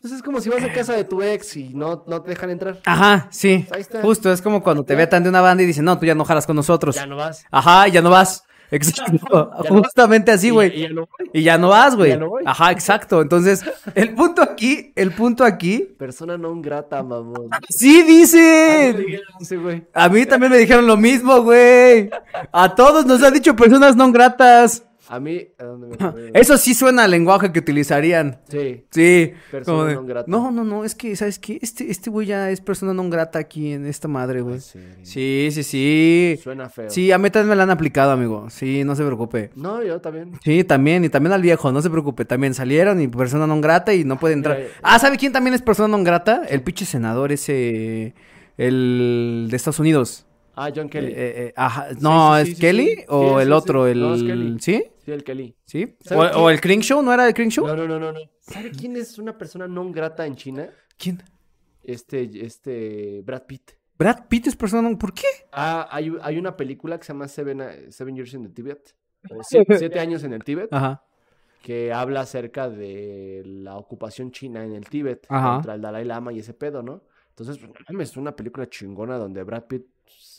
[0.00, 2.50] Pues es como si vas a casa de tu ex y no, no te dejan
[2.50, 2.80] entrar.
[2.84, 3.66] Ajá, sí.
[3.72, 4.02] Ahí está.
[4.02, 6.24] Justo, es como cuando te vetan de una banda y dicen, no, tú ya no
[6.24, 6.94] jalas con nosotros.
[6.94, 7.44] Ya no vas.
[7.50, 8.45] Ajá, ya no vas.
[8.70, 9.50] Exacto.
[9.70, 10.76] No- Justamente así, Y- güey.
[10.76, 11.30] y ya no voy.
[11.32, 12.10] Y ya no vas, güey.
[12.10, 12.42] Ya no voy.
[12.46, 13.20] Ajá, exacto.
[13.22, 17.48] Entonces, el punto aquí, el punto aquí, Persona non grata, mamón.
[17.68, 19.20] sí dice.
[19.40, 19.84] Sí, güey.
[19.94, 22.10] A mí también me dijeron lo mismo, güey.
[22.52, 24.82] A todos nos han dicho personas no gratas.
[25.08, 26.30] A mí, ¿a dónde me fue?
[26.34, 28.40] Eso sí suena al lenguaje que utilizarían.
[28.48, 28.84] Sí.
[28.90, 29.32] Sí.
[29.50, 30.26] Persona de, non grata.
[30.28, 31.58] No, no, no, es que, ¿sabes qué?
[31.62, 34.60] Este, este güey ya es persona non grata aquí en esta madre, güey.
[34.60, 34.80] Sí.
[35.02, 36.40] Sí, sí, sí.
[36.42, 36.90] Suena feo.
[36.90, 38.50] Sí, a mí también me la han aplicado, amigo.
[38.50, 39.50] Sí, no se preocupe.
[39.54, 40.32] No, yo también.
[40.42, 42.24] Sí, también, y también al viejo, no se preocupe.
[42.24, 44.58] También salieron y persona non grata y no puede entrar.
[44.58, 46.42] Mira, Ah, ¿sabe quién también es persona non grata?
[46.48, 48.14] El pinche senador ese.
[48.58, 50.25] El de Estados Unidos.
[50.56, 51.08] Ah, John Kelly.
[51.08, 51.88] Eh, eh, eh, ajá.
[52.00, 53.04] No, sí, ¿es sí, Kelly?
[53.08, 53.86] ¿O el otro?
[53.86, 54.00] El...
[54.00, 54.56] No, es Kelly.
[54.58, 54.84] ¿Sí?
[55.04, 55.54] Sí, el Kelly.
[55.66, 55.96] ¿Sí?
[56.00, 57.02] ¿Sabe ¿O, el Kring Show?
[57.02, 57.66] ¿No era el Kring Show?
[57.66, 58.20] No, no, no, no, no.
[58.40, 60.70] ¿Sabe quién es una persona non grata en China?
[60.96, 61.22] ¿Quién?
[61.82, 63.72] Este, este, Brad Pitt.
[63.98, 64.96] Brad Pitt es persona non...
[64.96, 65.26] ¿Por qué?
[65.52, 68.94] Ah, hay, hay una película que se llama Seven, eh, Seven Years in the Tibet.
[69.28, 70.72] o siete, siete años en el Tíbet.
[70.72, 71.04] Ajá.
[71.62, 75.54] que habla acerca de la ocupación china en el Tíbet Ajá.
[75.56, 77.02] contra el Dalai Lama y ese pedo, ¿no?
[77.30, 79.84] Entonces, pues, es una película chingona donde Brad Pitt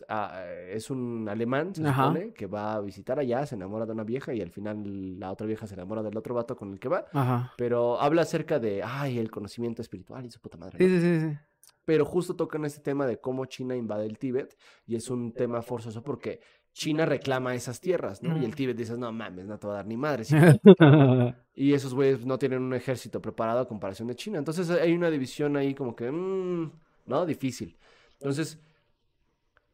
[0.10, 2.08] ah, es un alemán, se Ajá.
[2.08, 5.32] supone, que va a visitar allá, se enamora de una vieja y al final la
[5.32, 7.06] otra vieja se enamora del otro vato con el que va.
[7.14, 7.54] Ajá.
[7.58, 10.78] Pero habla acerca de, ay, el conocimiento espiritual y su puta madre.
[10.78, 11.00] Sí, ¿no?
[11.00, 11.38] sí, sí, sí.
[11.86, 15.62] Pero justo tocan este tema de cómo China invade el Tíbet y es un tema
[15.62, 16.42] forzoso porque
[16.74, 18.38] China reclama esas tierras, ¿no?
[18.38, 20.26] Y el Tíbet dices, no mames, no te va a dar ni madre.
[20.26, 20.36] sí".
[21.56, 24.38] Y esos güeyes no tienen un ejército preparado a comparación de China.
[24.38, 26.72] Entonces hay una división ahí como que, mm,
[27.08, 27.26] ¿no?
[27.26, 27.76] Difícil.
[28.20, 28.60] Entonces,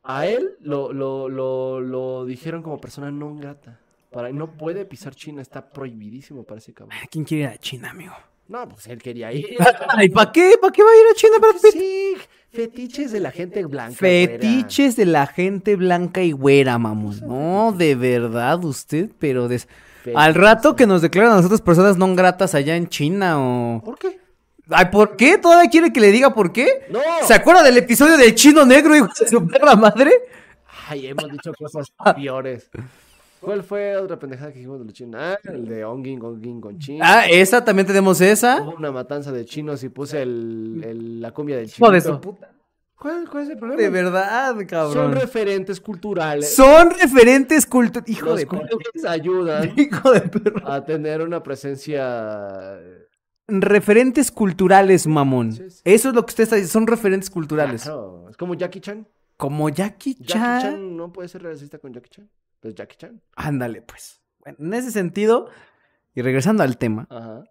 [0.04, 3.80] a él lo, lo, lo, lo dijeron como persona no grata.
[4.12, 6.98] Para, no puede pisar China, está prohibidísimo para ese cabrón.
[7.10, 8.14] ¿Quién quiere ir a China, amigo?
[8.48, 9.48] No, pues él quería ir.
[9.90, 10.54] Ay, ¿para qué?
[10.62, 11.72] ¿Para qué va a ir a China, Brad Pitt?
[11.72, 12.14] Sí,
[12.52, 13.98] fetiches de la gente blanca.
[14.00, 14.34] güera.
[14.34, 17.20] Fetiches de la gente blanca y güera, mamón.
[17.26, 19.68] No, de verdad, usted, pero des-
[20.14, 23.82] al rato que nos declaran a nosotros personas no gratas allá en China o...
[23.84, 24.20] ¿Por qué?
[24.70, 25.38] Ay, ¿por qué?
[25.38, 26.86] ¿Todavía quiere que le diga por qué?
[26.90, 27.00] ¡No!
[27.26, 30.12] ¿Se acuerda del episodio del chino negro y de su perra madre?
[30.88, 32.70] Ay, hemos dicho cosas peores.
[33.42, 35.20] ¿Cuál fue otra pendejada que dijimos de los chinos?
[35.22, 37.00] Ah, el de Onging, Onging con Chin.
[37.04, 38.62] Ah, esa, también tenemos esa.
[38.62, 41.92] Hubo una matanza de chinos y puse el, el- la cumbia del Hijo chino.
[41.92, 42.50] de puta.
[42.98, 43.82] ¿Cuál, ¿Cuál es el problema?
[43.82, 45.12] De verdad, Son cabrón.
[45.12, 46.56] referentes culturales.
[46.56, 48.10] Son referentes culturales.
[48.10, 48.70] Hijo los de cuales
[49.06, 50.24] ayudan Hijo de
[50.66, 52.80] a tener una presencia.
[53.48, 55.52] Referentes culturales, mamón.
[55.54, 55.82] Sí, sí.
[55.84, 56.72] Eso es lo que usted está diciendo.
[56.72, 57.84] Son referentes culturales.
[57.84, 59.08] Claro, Es como Jackie Chan.
[59.38, 60.62] Como Jackie Jackie Chan.
[60.62, 62.30] Chan no puede ser racista con Jackie Chan.
[62.60, 63.22] Pues Jackie Chan.
[63.36, 64.22] Ándale, pues.
[64.40, 65.50] Bueno, en ese sentido,
[66.16, 67.44] y regresando al tema, Ajá.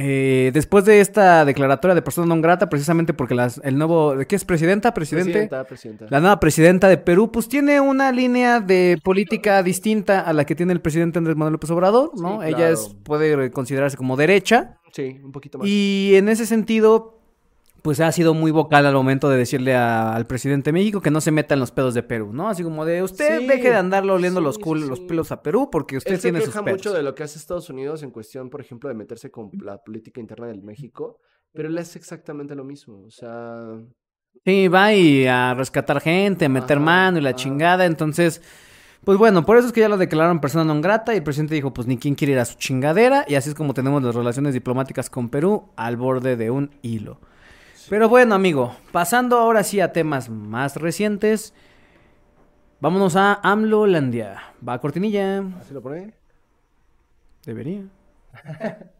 [0.00, 4.38] Eh, después de esta declaratoria de persona non grata, precisamente porque las, el nuevo, ¿qué
[4.38, 4.94] es presidenta?
[4.94, 5.50] Presidente.
[5.50, 6.06] Presidenta, presidenta.
[6.08, 10.54] La nueva presidenta de Perú, pues tiene una línea de política distinta a la que
[10.54, 12.40] tiene el presidente Andrés Manuel López Obrador, ¿no?
[12.40, 14.78] Sí, Ella es, puede considerarse como derecha.
[14.92, 15.66] Sí, un poquito más.
[15.66, 17.17] Y en ese sentido,
[17.82, 21.10] pues ha sido muy vocal al momento de decirle a- al presidente de México que
[21.10, 22.48] no se meta en los pedos de Perú, ¿no?
[22.48, 25.30] Así como de usted Sí, deje de andarle oliendo sí, los, sí, cul- los pelos
[25.32, 26.78] a Perú porque usted Él se tiene sus queja pedos.
[26.78, 29.78] mucho de lo que hace Estados Unidos en cuestión, por ejemplo, de meterse con la
[29.78, 31.18] política interna del México,
[31.52, 33.02] pero él hace exactamente lo mismo.
[33.06, 33.78] O sea,
[34.44, 37.36] Sí, va y a rescatar gente, a meter Ajá, mano y la ajá.
[37.36, 37.84] chingada.
[37.86, 38.40] Entonces,
[39.04, 41.54] pues bueno, por eso es que ya lo declararon persona non grata y el presidente
[41.54, 43.24] dijo, pues ni quién quiere ir a su chingadera.
[43.28, 47.20] Y así es como tenemos las relaciones diplomáticas con Perú al borde de un hilo.
[47.88, 51.54] Pero bueno, amigo, pasando ahora sí a temas más recientes.
[52.80, 54.42] Vámonos a AMLOlandia.
[54.66, 55.42] Va a cortinilla.
[55.58, 56.12] así lo pone.
[57.46, 57.84] Debería.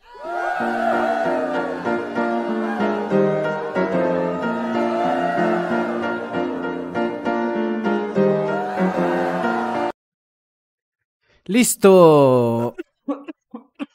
[11.44, 12.74] Listo.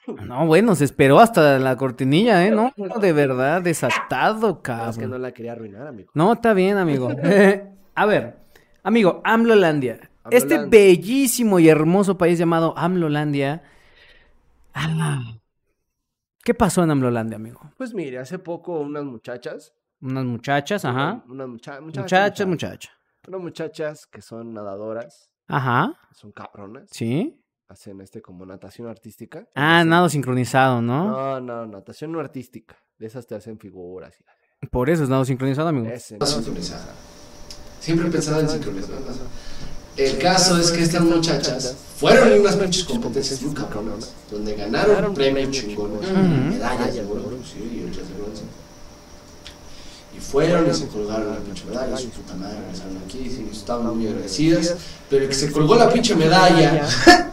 [0.28, 2.52] No, bueno, se esperó hasta la cortinilla, ¿eh?
[2.52, 5.10] No, de verdad, desatado, Es que cabrón.
[5.12, 6.12] no la quería arruinar, amigo.
[6.14, 7.10] No, está bien, amigo.
[7.96, 8.38] a ver,
[8.84, 10.10] amigo, AMLOlandia.
[10.32, 13.64] Este bellísimo y hermoso país llamado AMLOlandia.
[14.74, 15.38] Ah,
[16.44, 17.62] ¿Qué pasó en Amlolandia, amigo?
[17.78, 19.74] Pues mire, hace poco unas muchachas.
[20.02, 21.24] Unas muchachas, ajá.
[21.30, 22.04] Unas mucha- muchachas.
[22.04, 22.48] Muchachas, muchachas.
[22.48, 22.90] muchacha.
[23.28, 26.90] Unas muchachas que son nadadoras, Ajá, son cabronas.
[26.92, 27.40] sí.
[27.74, 29.48] Hacen este como natación artística.
[29.56, 31.10] Ah, nado sincronizado, ¿no?
[31.10, 32.76] No, no, natación no artística.
[33.00, 34.14] De esas te hacen figuras.
[34.62, 35.88] y- Por eso es nado sincronizado, amigo.
[35.88, 36.26] Ese, ¿no?
[36.28, 36.94] sincronizada.
[37.80, 38.92] Siempre he pensado en sincronizar.
[39.98, 45.12] El caso es que estas muchachas fueron en unas pinches competencias muy cabronas, donde ganaron
[45.16, 48.44] premios chingones, medallas de oro, sí, y otras de bronce.
[50.16, 54.08] Y fueron y se colgaron la pinche medalla, su puta madre, regresaron aquí, estaban muy
[54.08, 54.76] agradecidas,
[55.10, 56.88] pero el que se colgó la pinche medalla,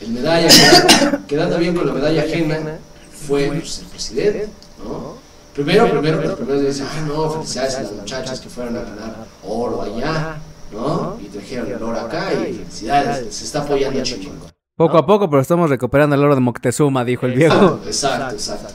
[0.00, 2.78] el medalla, quedando- quedando bien con la medalla ajena,
[3.26, 4.48] fue pues, el presidente,
[4.84, 5.20] ¿no?
[5.54, 9.26] Primero, primero, pero primero dice, ah, no, felicidades a las muchachas que fueron a ganar
[9.46, 10.36] oro allá,
[10.72, 11.18] ¿no?
[11.20, 14.38] Y trajeron el oro acá y felicidades, se está apoyando chingón.
[14.76, 17.80] Poco a poco, pero estamos recuperando el oro de Moctezuma, dijo el viejo.
[17.86, 18.72] Exacto, exacto.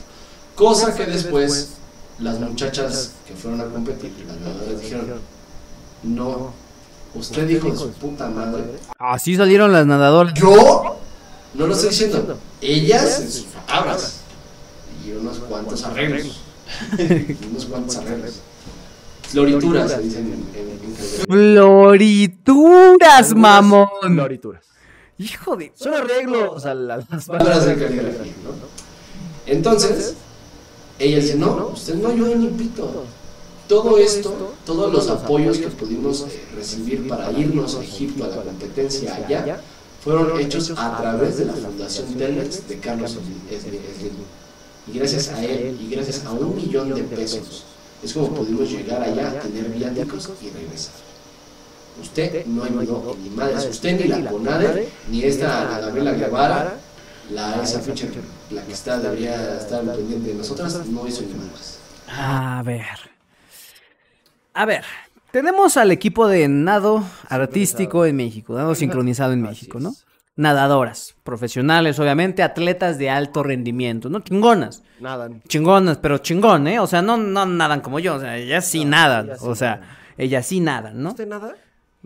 [0.56, 1.70] Cosa que después
[2.20, 5.06] las muchachas que fueron a competir, las ganadoras dijeron,
[6.04, 6.54] no,
[7.20, 8.64] usted dijo de su puta madre.
[8.98, 10.34] Así salieron las nadadoras.
[10.34, 10.98] Yo
[11.54, 14.22] no lo estoy diciendo, ellas en sus palabras
[15.06, 16.42] y unos cuantos arreglos.
[17.52, 18.40] unos cuantos arreglos.
[19.30, 21.26] Florituras, se dicen en, en, en castellano.
[21.28, 23.88] Florituras, mamón.
[24.02, 24.64] Florituras.
[25.18, 25.74] Hijo de...
[25.76, 28.52] Son arreglos a la- las palabras de caligrafía, ¿no?
[29.46, 30.16] Entonces,
[31.00, 33.06] ella dice, no, usted no ayuda ni pito.
[33.68, 38.42] Todo esto, todos los apoyos que pudimos eh, recibir para irnos a Egipto a la
[38.42, 39.60] competencia allá,
[40.02, 44.14] fueron hechos a través de la Fundación Telmex de Carlos Slim.
[44.88, 47.66] Y gracias a él, y gracias a un millón de pesos,
[48.02, 50.94] es como pudimos llegar allá, tener viáticos y regresar.
[52.02, 56.78] Usted no ayudó ni madres, usted ni la CONADE, ni esta Gabriela Guevara,
[57.32, 58.08] la esa pinche,
[58.52, 61.80] la que está, debería estar al pendiente de nosotras, no hizo ni madres.
[62.08, 63.17] A ver.
[64.58, 64.84] A ver.
[65.32, 69.94] Tenemos al equipo de nado artístico en México, nado sincronizado en México, ¿no?
[70.36, 74.22] Nadadoras, profesionales, obviamente, atletas de alto rendimiento, ¿no?
[74.22, 74.84] Chingonas.
[75.00, 75.42] Nadan.
[75.48, 76.80] Chingonas, pero chingón, ¿eh?
[76.80, 79.54] O sea, no, no nadan como yo, o sea, ellas sí No, nadan, sí o
[79.56, 79.82] sea,
[80.18, 81.10] ellas sí nadan, ¿no?
[81.10, 81.56] ¿Usted nada?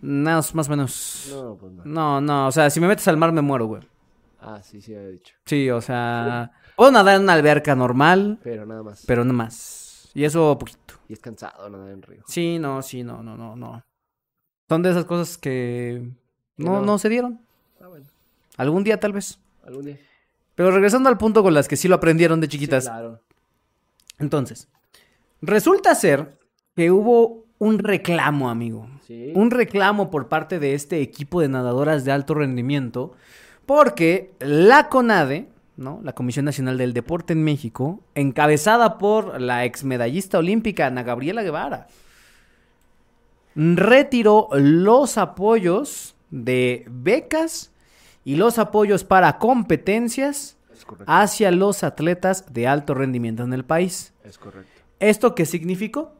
[0.01, 1.27] Más, más o menos.
[1.31, 1.83] No, pues no.
[1.85, 3.83] No, no, o sea, si me metes al mar me muero, güey.
[4.41, 5.35] Ah, sí, sí, había dicho.
[5.45, 9.03] Sí, o sea, puedo nadar en una alberca normal, Pero nada más.
[9.05, 10.09] pero no más.
[10.13, 10.79] Y eso poquito.
[11.11, 12.23] Y es cansado nadar en río.
[12.25, 13.83] Sí, no, sí, no, no, no, no.
[14.69, 16.09] Son de esas cosas que
[16.55, 16.81] no, no.
[16.85, 17.41] no se dieron.
[17.81, 18.05] Ah, bueno.
[18.55, 19.37] Algún día tal vez.
[19.65, 19.99] Algún día.
[20.55, 22.85] Pero regresando al punto con las que sí lo aprendieron de Sí, chiquitas.
[22.85, 23.19] claro.
[24.19, 24.69] Entonces,
[25.41, 26.37] resulta ser
[26.77, 28.87] que hubo un reclamo, amigo.
[29.05, 29.33] Sí.
[29.35, 33.11] Un reclamo por parte de este equipo de nadadoras de alto rendimiento,
[33.65, 35.49] porque la CONADE,
[35.81, 35.99] ¿no?
[36.03, 41.87] La Comisión Nacional del Deporte en México, encabezada por la exmedallista olímpica Ana Gabriela Guevara,
[43.55, 47.71] retiró los apoyos de becas
[48.23, 50.57] y los apoyos para competencias
[51.05, 54.13] hacia los atletas de alto rendimiento en el país.
[54.23, 54.81] Es correcto.
[54.99, 56.13] ¿Esto qué significó?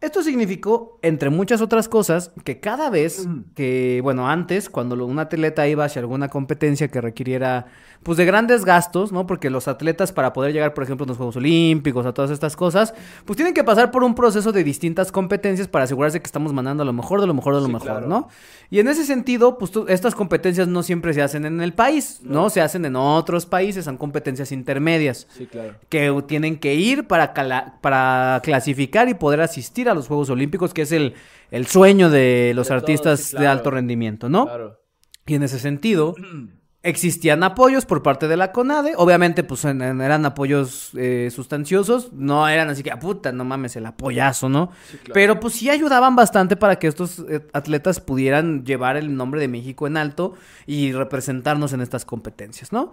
[0.00, 5.68] Esto significó, entre muchas otras cosas, que cada vez que, bueno, antes, cuando un atleta
[5.68, 7.66] iba hacia alguna competencia que requiriera,
[8.02, 9.26] pues, de grandes gastos, ¿no?
[9.26, 12.56] Porque los atletas, para poder llegar, por ejemplo, a los Juegos Olímpicos, a todas estas
[12.56, 12.94] cosas,
[13.26, 16.82] pues tienen que pasar por un proceso de distintas competencias para asegurarse que estamos mandando
[16.82, 18.08] a lo mejor de lo mejor de lo Sí, mejor, claro.
[18.08, 18.28] ¿no?
[18.70, 22.20] Y en ese sentido, pues tú- estas competencias no siempre se hacen en el país,
[22.22, 22.48] ¿no?
[22.48, 25.74] Se hacen en otros países, son competencias intermedias Sí, claro.
[25.90, 27.34] que tienen que ir para,
[27.82, 31.14] para clasificar y poder asistir a los Juegos Olímpicos, que es el,
[31.50, 34.46] el sueño de los De todos, artistas de alto rendimiento, ¿no?
[34.46, 34.80] Claro.
[35.26, 36.14] Y en ese sentido,
[36.82, 38.94] existían apoyos por parte de la CONADE.
[38.96, 42.12] Obviamente, pues eran apoyos eh, sustanciosos.
[42.12, 44.70] No eran así que, ah, puta, no mames, el apoyazo, ¿no?
[44.90, 45.14] Sí, claro.
[45.14, 49.48] Pero pues sí ayudaban bastante para que estos eh, atletas pudieran llevar el nombre de
[49.48, 50.34] México en alto
[50.66, 52.92] y representarnos en estas competencias, ¿no?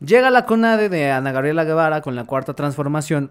[0.00, 3.30] Llega la CONADE de Ana Gabriela Guevara con la cuarta transformación.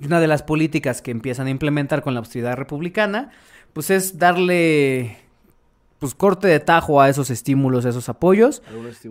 [0.00, 3.30] Una de las políticas que empiezan a implementar con la austeridad republicana,
[3.72, 5.18] pues es darle
[5.98, 8.62] pues corte de tajo a esos estímulos, a esos apoyos,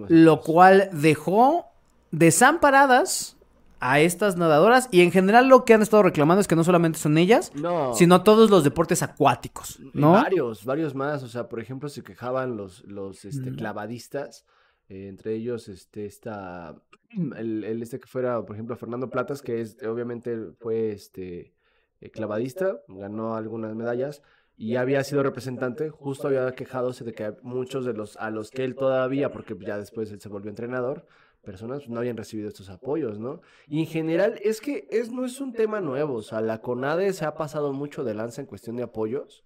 [0.10, 1.68] lo cual dejó
[2.12, 3.38] desamparadas
[3.80, 7.00] a estas nadadoras y en general lo que han estado reclamando es que no solamente
[7.00, 7.94] son ellas, No.
[7.96, 10.12] sino todos los deportes acuáticos, Y ¿no?
[10.12, 11.24] Varios, varios más.
[11.24, 13.56] O sea, por ejemplo, se quejaban los, los este, Mm.
[13.56, 14.46] clavadistas.
[14.92, 16.76] Eh, entre ellos, este, esta,
[17.38, 21.54] el, el este que fuera, por ejemplo, Fernando Platas, que es, obviamente fue este
[22.02, 24.22] eh, clavadista, ganó algunas medallas
[24.58, 28.66] y había sido representante, justo había quejándose de que muchos de los a los que
[28.66, 31.06] él todavía, porque ya después él se volvió entrenador,
[31.42, 33.40] personas no habían recibido estos apoyos, ¿no?
[33.68, 37.14] Y en general es que es, no es un tema nuevo, o sea, la CONADE
[37.14, 39.46] se ha pasado mucho de lanza en cuestión de apoyos,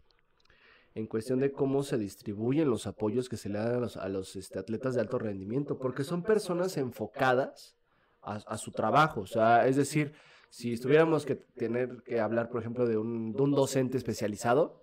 [0.95, 4.59] en cuestión de cómo se distribuyen los apoyos que se le dan a los, este,
[4.59, 7.75] atletas de alto rendimiento, porque son personas enfocadas
[8.21, 10.13] a, su trabajo, o sea, es decir,
[10.49, 14.81] si estuviéramos que tener que hablar, por ejemplo, de un, de un docente especializado,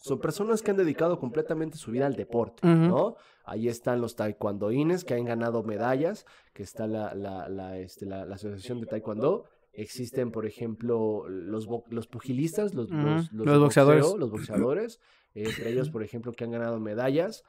[0.00, 3.16] son personas que han dedicado completamente su vida al deporte, ¿no?
[3.44, 8.22] Ahí están los taekwondoines que han ganado medallas, que está la, la, la, este, la,
[8.22, 9.46] asociación de taekwondo.
[9.72, 14.14] Existen, por ejemplo, los, los pugilistas, los, los, boxeadores.
[14.16, 15.00] los boxeadores,
[15.44, 17.44] entre ellos, por ejemplo, que han ganado medallas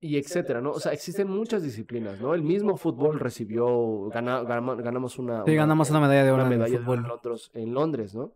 [0.00, 0.72] y etcétera, ¿no?
[0.72, 2.34] O sea, existen muchas disciplinas, ¿no?
[2.34, 7.50] El mismo fútbol recibió, ganamos una, sí, ganamos una medalla de oro medalla en, Londres,
[7.54, 8.32] en Londres, ¿no?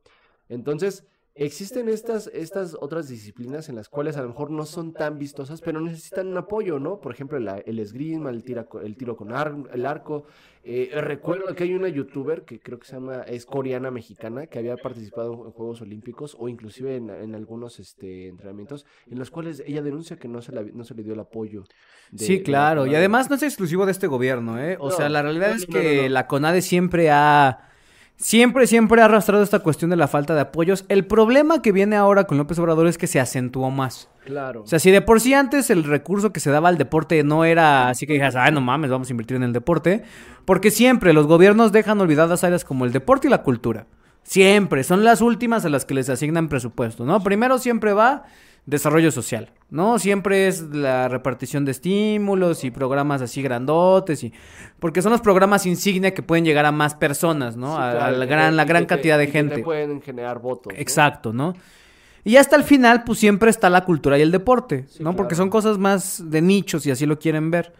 [0.49, 1.07] Entonces,
[1.39, 5.61] existen estas, estas otras disciplinas en las cuales a lo mejor no son tan vistosas,
[5.61, 7.01] pero necesitan un apoyo, ¿no?
[7.01, 10.25] Por ejemplo, el esgrima, el, tira, el tiro con el arco.
[10.65, 14.59] Eh, recuerdo que hay una youtuber que creo que se llama, es coreana mexicana, que
[14.59, 19.81] había participado en Juegos Olímpicos o inclusive en, algunos este, entrenamientos, en los cuales ella
[19.81, 21.65] denuncia que no se, no se le dio el apoyo.
[22.17, 24.77] sí, claro, y además no es exclusivo de este gobierno, ¿eh?
[24.81, 27.69] O sea, la realidad es que la CONADE siempre ha
[28.21, 30.85] Siempre, siempre ha arrastrado esta cuestión de la falta de apoyos.
[30.89, 34.09] El problema que viene ahora con López Obrador es que se acentuó más.
[34.25, 34.63] Claro.
[34.63, 37.45] O sea, si de por sí antes el recurso que se daba al deporte no
[37.45, 40.03] era así que dijeras, ay, no mames, vamos a invertir en el deporte.
[40.45, 43.87] Porque siempre los gobiernos dejan olvidadas áreas como el deporte y la cultura.
[44.25, 44.83] Siempre.
[44.83, 47.23] Son las últimas a las que les asignan presupuesto, ¿no?
[47.23, 48.25] Primero siempre va
[48.69, 49.99] desarrollo social, ¿no?
[49.99, 54.33] Siempre es la repartición de estímulos y programas así grandotes y
[54.79, 57.79] porque son los programas insignia que pueden llegar a más personas, ¿no?
[57.79, 59.57] a, la gran la gran cantidad de gente.
[59.57, 60.75] Que pueden generar votos.
[60.77, 61.55] Exacto, ¿no?
[62.25, 65.17] Y hasta el final, pues siempre está la cultura y el deporte, ¿no?
[65.17, 67.73] Porque son cosas más de nichos y así lo quieren ver.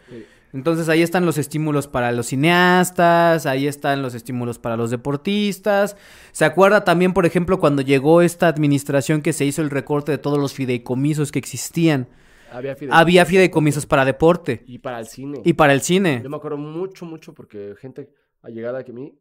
[0.51, 5.95] Entonces ahí están los estímulos para los cineastas, ahí están los estímulos para los deportistas.
[6.31, 10.17] ¿Se acuerda también, por ejemplo, cuando llegó esta administración que se hizo el recorte de
[10.17, 12.07] todos los fideicomisos que existían?
[12.51, 14.63] Había fideicomisos, para deporte.
[14.65, 15.41] Y para el cine.
[15.45, 16.21] Y para el cine.
[16.23, 18.09] Yo me acuerdo mucho, mucho, porque gente
[18.41, 19.13] allegada que a mí,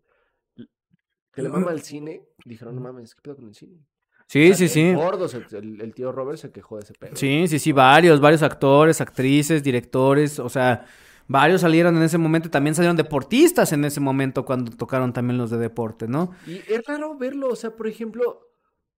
[1.32, 3.78] que le mama al cine, dijeron, no mames, ¿qué pedo con el cine?
[4.26, 4.92] Sí, sí, sí.
[4.92, 7.16] Gordos, el, el, tío Robert se quejó de ese pedo.
[7.16, 10.84] Sí, sí, sí, varios, varios actores, actrices, directores, o sea,
[11.28, 15.50] Varios salieron en ese momento, también salieron deportistas en ese momento cuando tocaron también los
[15.50, 16.32] de deporte, ¿no?
[16.46, 18.48] Y es raro verlo, o sea, por ejemplo,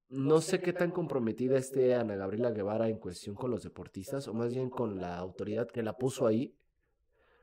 [0.09, 4.35] no sé qué tan comprometida esté Ana Gabriela Guevara en cuestión con los deportistas, o
[4.35, 6.55] más bien con la autoridad que la puso ahí.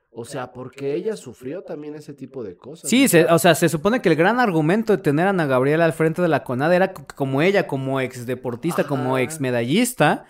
[0.09, 2.89] O sea, porque ella sufrió también ese tipo de cosas.
[2.89, 5.93] Sí, o sea, se supone que el gran argumento de tener a Ana Gabriela al
[5.93, 10.25] frente de la CONAD era como ella, como ex deportista, como ex medallista,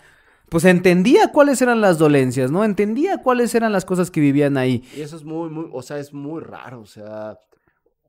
[0.50, 2.64] pues entendía cuáles eran las dolencias, ¿no?
[2.64, 4.82] Entendía cuáles eran las cosas que vivían ahí.
[4.96, 7.38] Y eso es muy, muy, o sea, es muy raro, o sea,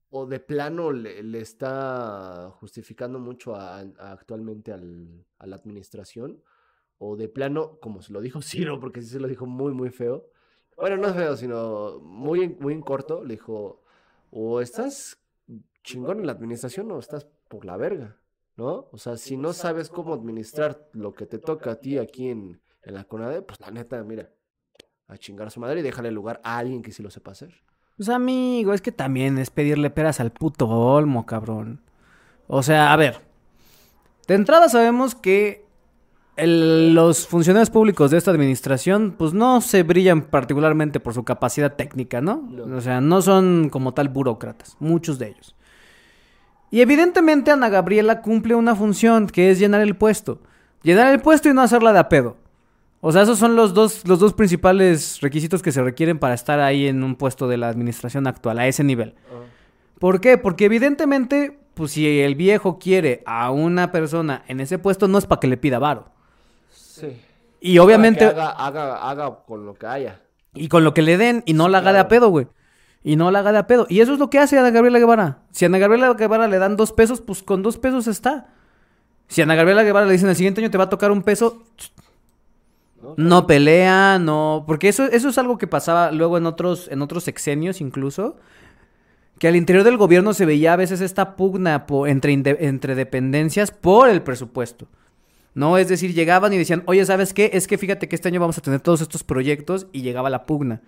[0.09, 6.41] o de plano le, está justificando mucho actualmente al, a la administración,
[6.97, 9.89] o de plano, como se lo dijo Ciro, porque sí se lo dijo muy, muy
[9.89, 10.25] feo.
[10.77, 13.83] Bueno, no feo, sino muy, muy en corto, le dijo,
[14.31, 15.19] o estás
[15.83, 18.18] chingón en la administración o estás por la verga.
[18.59, 18.89] ¿No?
[18.91, 22.61] O sea, si no sabes cómo administrar lo que te toca a ti aquí en,
[22.83, 24.29] la CONADE, pues la neta, mira,
[25.07, 27.53] a chingar a su madre y déjale lugar a alguien que sí lo sepa hacer.
[27.95, 31.81] Pues amigo, es que también es pedirle peras al puto olmo, cabrón.
[32.47, 33.21] O sea, a ver,
[34.27, 35.65] de entrada sabemos que
[36.37, 42.21] los funcionarios públicos de esta administración, pues no se brillan particularmente por su capacidad técnica,
[42.21, 42.49] ¿no?
[42.75, 45.55] O sea, no son como tal burócratas, muchos de ellos.
[46.71, 50.39] Y evidentemente Ana Gabriela cumple una función que es llenar el puesto.
[50.83, 52.37] Llenar el puesto y no hacerla de a pedo.
[53.01, 56.59] O sea, esos son los dos, los dos principales requisitos que se requieren para estar
[56.59, 59.15] ahí en un puesto de la administración actual, a ese nivel.
[59.31, 59.45] Ah.
[59.99, 60.37] ¿Por qué?
[60.37, 65.25] Porque evidentemente, pues si el viejo quiere a una persona en ese puesto, no es
[65.25, 66.09] para que le pida varo.
[66.71, 67.21] Sí.
[67.61, 68.25] Y obviamente...
[68.25, 70.21] haga, haga, haga con lo que haya.
[70.53, 72.47] Y con lo que le den y no la haga de a pedo, güey
[73.03, 73.85] y no la haga de a pedo.
[73.89, 75.39] Y eso es lo que hace Ana Gabriela Guevara.
[75.51, 78.47] Si a Ana Gabriela Guevara le dan dos pesos, pues con dos pesos está.
[79.27, 81.23] Si a Ana Gabriela Guevara le dicen el siguiente año te va a tocar un
[81.23, 81.63] peso,
[83.17, 84.63] no, pelea, no.
[84.67, 88.37] Porque eso, eso es algo que pasaba luego en otros, en otros sexenios incluso.
[89.37, 94.09] Que al interior del gobierno se veía a veces esta pugna entre, entre dependencias por
[94.09, 94.87] el presupuesto.
[95.53, 95.77] ¿no?
[95.77, 97.51] Es decir, llegaban y decían, oye, ¿sabes qué?
[97.53, 100.45] Es que fíjate que este año vamos a tener todos estos proyectos y llegaba la
[100.45, 100.81] pugna.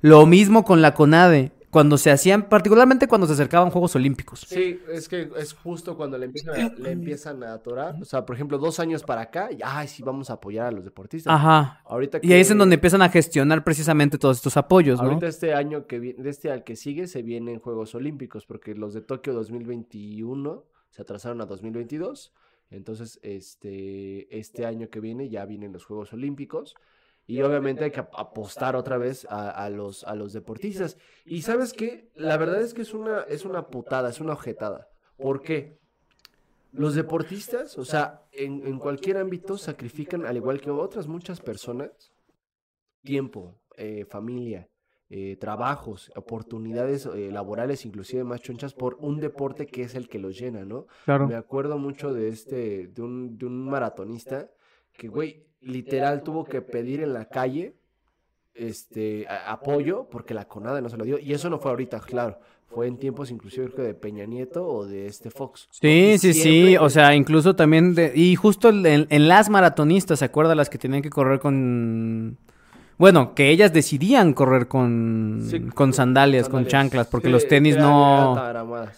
[0.00, 1.52] Lo mismo con la CONADE.
[1.68, 4.40] cuando se hacían, particularmente cuando se acercaban Juegos Olímpicos.
[4.48, 7.96] Sí, es que es justo cuando le empiezan a, le empiezan a atorar.
[8.00, 10.70] O sea, por ejemplo, dos años para acá, y, ay, sí, vamos a apoyar a
[10.70, 11.34] los deportistas.
[11.34, 11.82] Ajá.
[11.84, 15.08] Ahorita Y ahí es en que- donde empiezan a gestionar precisamente todos estos apoyos, ¿no?
[15.08, 18.74] Ahorita este año que viene, de este al que sigue, se vienen Juegos Olímpicos, porque
[18.74, 22.32] los de Tokio 2021 se atrasaron a 2022.
[22.70, 26.74] Entonces, este, este año que viene ya vienen los Juegos Olímpicos.
[27.26, 30.96] Y obviamente hay que ap- apostar otra vez a, a los, a los deportistas.
[31.24, 34.88] Y sabes qué, la verdad es que es una, es una putada, es una objetada.
[35.16, 35.78] ¿Por qué?
[36.72, 41.90] Los deportistas, o sea, en, en cualquier ámbito sacrifican, al igual que otras muchas personas,
[43.02, 44.68] tiempo, eh, familia,
[45.08, 50.18] eh, trabajos, oportunidades eh, laborales, inclusive más chonchas, por un deporte que es el que
[50.18, 50.86] los llena, ¿no?
[51.04, 51.26] Claro.
[51.26, 54.50] Me acuerdo mucho de este, de un, de un maratonista
[54.92, 57.74] que, güey, literal tuvo que pedir en la calle
[58.54, 61.18] este a- apoyo porque la Conada no se lo dio.
[61.18, 62.38] Y eso no fue ahorita, claro.
[62.68, 65.68] Fue en tiempos inclusive creo de Peña Nieto o de este Fox.
[65.70, 70.24] Sí, sí, sí, o sea, incluso también, de, y justo en, en las maratonistas, ¿se
[70.24, 70.54] acuerda?
[70.56, 72.38] Las que tenían que correr con,
[72.98, 76.70] bueno, que ellas decidían correr con, Sí, con sandalias, con sandalias.
[76.72, 78.34] chanclas, porque Sí, los tenis no...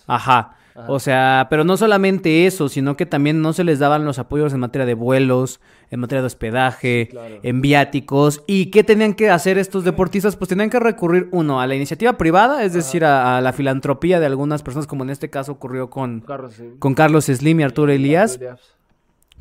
[0.07, 0.57] Ajá.
[0.79, 0.93] Ajá.
[0.93, 4.53] O sea, pero no solamente eso, sino que también no se les daban los apoyos
[4.53, 5.61] en materia de vuelos,
[5.91, 7.41] en materia de hospedaje, claro.
[7.43, 8.45] en viáticos.
[8.47, 10.37] ¿Y qué tenían que hacer estos deportistas?
[10.37, 14.21] Pues tenían que recurrir, uno, a la iniciativa privada, es decir, a, a la filantropía
[14.21, 16.79] de algunas personas, como en este caso ocurrió con, Carlos Slim.
[16.79, 18.61] con Carlos Slim y Arturo Elías, Elías.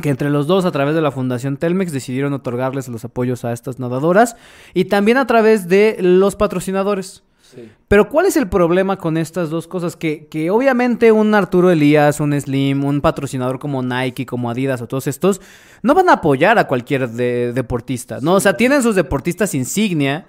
[0.01, 3.53] que entre los dos, a través de la Fundación Telmex, decidieron otorgarles los apoyos a
[3.53, 4.37] estas nadadoras
[4.73, 7.23] y también a través de los patrocinadores.
[7.53, 7.71] Sí.
[7.87, 9.95] Pero ¿cuál es el problema con estas dos cosas?
[9.95, 14.87] Que, que obviamente un Arturo Elías, un Slim, un patrocinador como Nike, como Adidas o
[14.87, 15.39] todos estos,
[15.81, 18.33] no van a apoyar a cualquier de- deportista, ¿no?
[18.33, 20.25] O sea, tienen sus deportistas insignia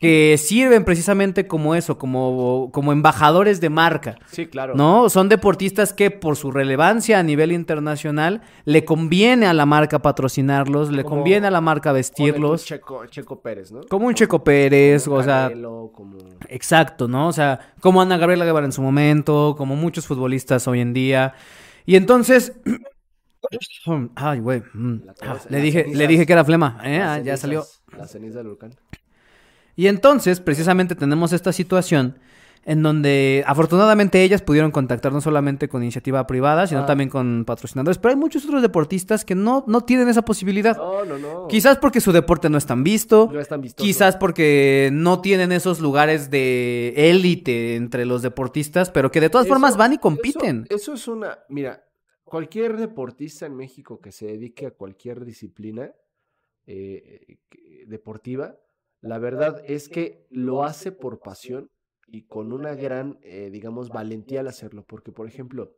[0.00, 4.16] que sirven precisamente como eso, como, como embajadores de marca.
[4.32, 4.74] Sí, claro.
[4.74, 5.10] ¿No?
[5.10, 10.90] Son deportistas que por su relevancia a nivel internacional le conviene a la marca patrocinarlos,
[10.90, 12.64] le Como- conviene a la marca vestirlos.
[12.64, 13.82] Checo, Checo Pérez, ¿no?
[13.90, 16.16] Como un Checo Pérez, o sea, Canelo, como...
[16.48, 17.28] Exacto, ¿no?
[17.28, 21.34] O sea, como Ana Gabriela Guevara en su momento, como muchos futbolistas hoy en día.
[21.84, 22.54] Y entonces.
[24.16, 24.62] Ay, güey.
[24.72, 26.78] mm, ah, le dije, le dije que era flema.
[26.84, 27.00] ¿eh?
[27.02, 27.64] Ah, ya salió.
[27.96, 28.70] La ceniza del volcán.
[29.80, 32.18] Y entonces, precisamente, tenemos esta situación
[32.66, 36.86] en donde afortunadamente ellas pudieron contactar no solamente con iniciativa privada, sino Ah.
[36.86, 37.96] también con patrocinadores.
[37.96, 40.76] Pero hay muchos otros deportistas que no, no tienen esa posibilidad.
[40.76, 41.48] No, no, no.
[41.48, 43.30] Quizás porque su deporte no es tan visto.
[43.32, 43.82] No es tan vistoso.
[43.86, 49.46] Quizás porque no tienen esos lugares de élite entre los deportistas, pero que de todas
[49.46, 50.66] Eso- formas van y compiten.
[50.68, 51.38] Eso, eso es una.
[51.48, 51.82] Mira,
[52.24, 55.90] cualquier deportista en México que se dedique a cualquier disciplina
[56.66, 58.54] eh, que- deportiva,
[59.00, 61.70] la verdad es que lo hace por pasión
[62.06, 64.84] y con una gran, eh, digamos, valentía al hacerlo.
[64.86, 65.76] Porque, por ejemplo,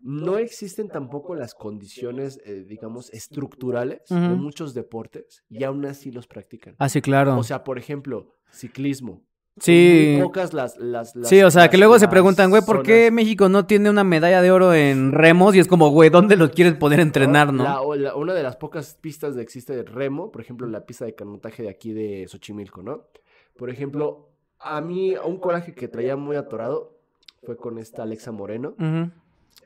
[0.00, 6.26] no existen tampoco las condiciones, eh, digamos, estructurales de muchos deportes y aún así los
[6.26, 6.76] practican.
[6.78, 7.38] Ah, sí, claro.
[7.38, 9.24] O sea, por ejemplo, ciclismo.
[9.58, 10.14] Sí.
[10.18, 13.10] Muy pocas las, las, las- Sí, o sea, que luego se preguntan, güey, ¿por qué
[13.10, 15.54] México no tiene una medalla de oro en remos?
[15.54, 17.64] Y es como, güey, ¿dónde lo quieres poder entrenar, no?
[17.64, 20.84] La- o la- una de las pocas pistas de existe de remo, por ejemplo, la
[20.84, 23.04] pista de canotaje de aquí de Xochimilco, ¿no?
[23.56, 24.28] Por ejemplo,
[24.60, 26.92] a mí un coraje que traía muy atorado
[27.44, 29.10] fue con esta Alexa Moreno, Ujú.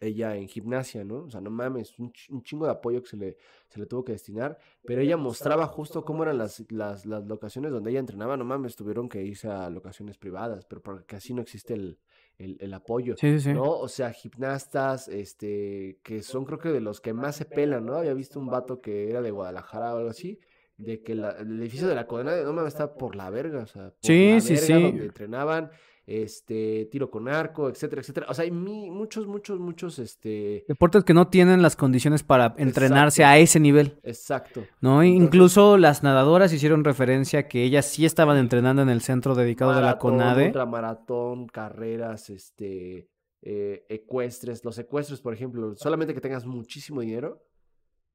[0.01, 1.25] Ella en gimnasia, ¿no?
[1.25, 3.37] O sea, no mames, un, ch- un chingo de apoyo que se le,
[3.69, 7.73] se le tuvo que destinar, pero ella mostraba justo cómo eran las, las, las locaciones
[7.73, 11.43] donde ella entrenaba, no mames, tuvieron que irse a locaciones privadas, pero porque así no
[11.43, 11.99] existe el,
[12.39, 13.15] el, el apoyo.
[13.17, 13.53] Sí, sí, sí.
[13.53, 13.65] ¿no?
[13.71, 17.97] O sea, gimnastas, este, que son creo que de los que más se pelan, ¿no?
[17.97, 20.39] Había visto un vato que era de Guadalajara o algo así,
[20.77, 23.67] de que la- el edificio de la Codenada, no mames, está por la verga, o
[23.67, 24.83] sea, por Sí, la sí, verga sí.
[24.83, 25.71] donde entrenaban,
[26.07, 28.27] este, tiro con arco, etcétera, etcétera.
[28.29, 32.55] O sea, hay mi- muchos, muchos, muchos, este, Deportes que no tienen las condiciones para
[32.59, 33.35] entrenarse Exacto.
[33.35, 34.61] a ese nivel, exacto.
[34.81, 35.03] ¿no?
[35.03, 39.71] Entonces- Incluso las nadadoras hicieron referencia que ellas sí estaban entrenando en el centro dedicado
[39.73, 40.47] de la Maratón, CONADE.
[40.47, 43.09] ultramaratón, carreras, este,
[43.43, 44.65] eh, ecuestres.
[44.65, 47.43] Los ecuestres, por ejemplo, solamente que tengas muchísimo dinero,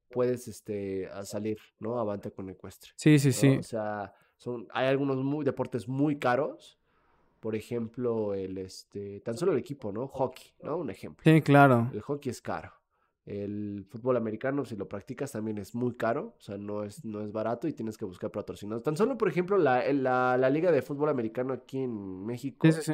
[0.09, 1.97] puedes, este, a salir, ¿no?
[1.99, 2.91] Avante con ecuestre.
[2.95, 3.33] Sí, sí, ¿no?
[3.33, 3.47] sí.
[3.59, 6.77] O sea, son, hay algunos muy, deportes muy caros.
[7.39, 10.07] Por ejemplo, el, este, tan solo el equipo, ¿no?
[10.07, 10.77] Hockey, ¿no?
[10.77, 11.21] Un ejemplo.
[11.23, 11.89] Sí, claro.
[11.93, 12.71] El hockey es caro.
[13.25, 16.35] El fútbol americano, si lo practicas, también es muy caro.
[16.37, 18.83] O sea, no es, no es barato y tienes que buscar patrocinados.
[18.83, 22.67] Tan solo, por ejemplo, la, el- la, la liga de fútbol americano aquí en México.
[22.67, 22.81] Sí, sí,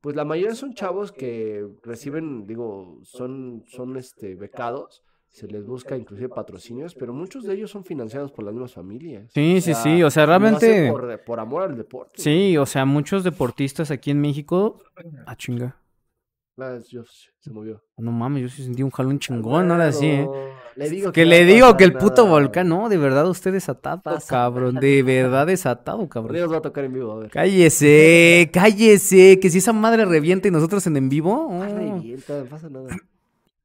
[0.00, 5.96] Pues la mayoría son chavos que reciben, digo, son, son este, becados se les busca
[5.96, 9.30] inclusive patrocinios, pero muchos de ellos son financiados por las mismas familias.
[9.34, 10.90] Sí, sí, sí, o sea, realmente...
[10.90, 12.20] Por, por amor al deporte.
[12.20, 14.80] Sí, o sea, muchos deportistas aquí en México...
[15.26, 15.76] Ah, chinga.
[16.90, 17.04] Yo-
[17.38, 17.80] se movió.
[17.98, 20.24] No mames, yo sí sentí un jalón chingón, ahora sí, ¿eh?
[20.26, 20.42] Bueno,
[20.74, 22.30] Le digo Que le digo que el puto nada.
[22.30, 26.34] volcán, no, de verdad usted desatado, Pasa cabrón, de verdad desatado, cabrón.
[26.34, 27.30] día nos va a tocar en vivo, a ver.
[27.30, 32.40] Cállese, cállese, que si esa madre revienta y nosotros en en vivo, Ah, oh, revienta,
[32.40, 32.88] no pasa nada.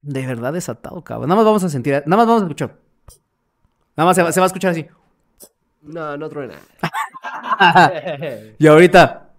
[0.04, 1.30] De verdad desatado, cabrón.
[1.30, 2.76] Nada más vamos a sentir, nada más vamos a escuchar.
[3.98, 4.86] Nada más se va, se va a escuchar así.
[5.82, 6.56] No, no truena.
[8.60, 9.30] Y ahorita,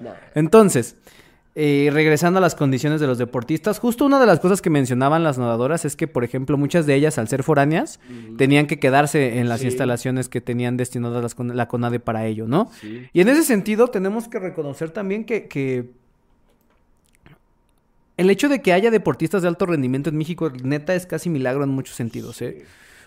[0.00, 0.10] No.
[0.34, 0.96] entonces,
[1.54, 5.24] eh, regresando a las condiciones de los deportistas, justo una de las cosas que mencionaban
[5.24, 7.98] las nadadoras es que, por ejemplo, muchas de ellas, al ser foráneas,
[8.38, 9.66] tenían que quedarse en las Sí.
[9.66, 12.70] instalaciones que tenían destinadas las con- la CONADE para ello, ¿no?
[12.80, 13.06] Sí.
[13.12, 15.90] Y en ese sentido tenemos que reconocer también que, que
[18.20, 21.64] el hecho de que haya deportistas de alto rendimiento en México, neta, es casi milagro
[21.64, 22.64] en muchos sentidos, ¿eh?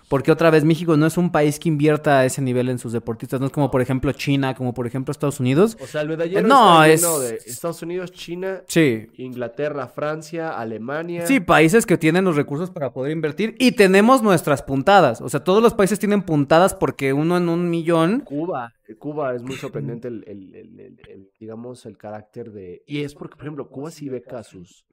[0.09, 2.91] Porque otra vez México no es un país que invierta a ese nivel en sus
[2.91, 5.78] deportistas, no es como por ejemplo China, como por ejemplo Estados Unidos.
[5.80, 9.07] O sea, el medallero No, está lleno es- de Estados Unidos, China, Sí.
[9.16, 11.26] Inglaterra, Francia, Alemania.
[11.26, 15.22] Sí, países que tienen los recursos para poder invertir y tenemos nuestras puntadas.
[15.22, 18.20] O sea, todos los países tienen puntadas porque uno en un millón.
[18.20, 18.74] Cuba.
[18.99, 22.84] Cuba es muy sorprendente el, el- el- el- el, digamos, el carácter de...
[22.86, 24.86] Y es porque, por ejemplo, Cuba sí beca a sus,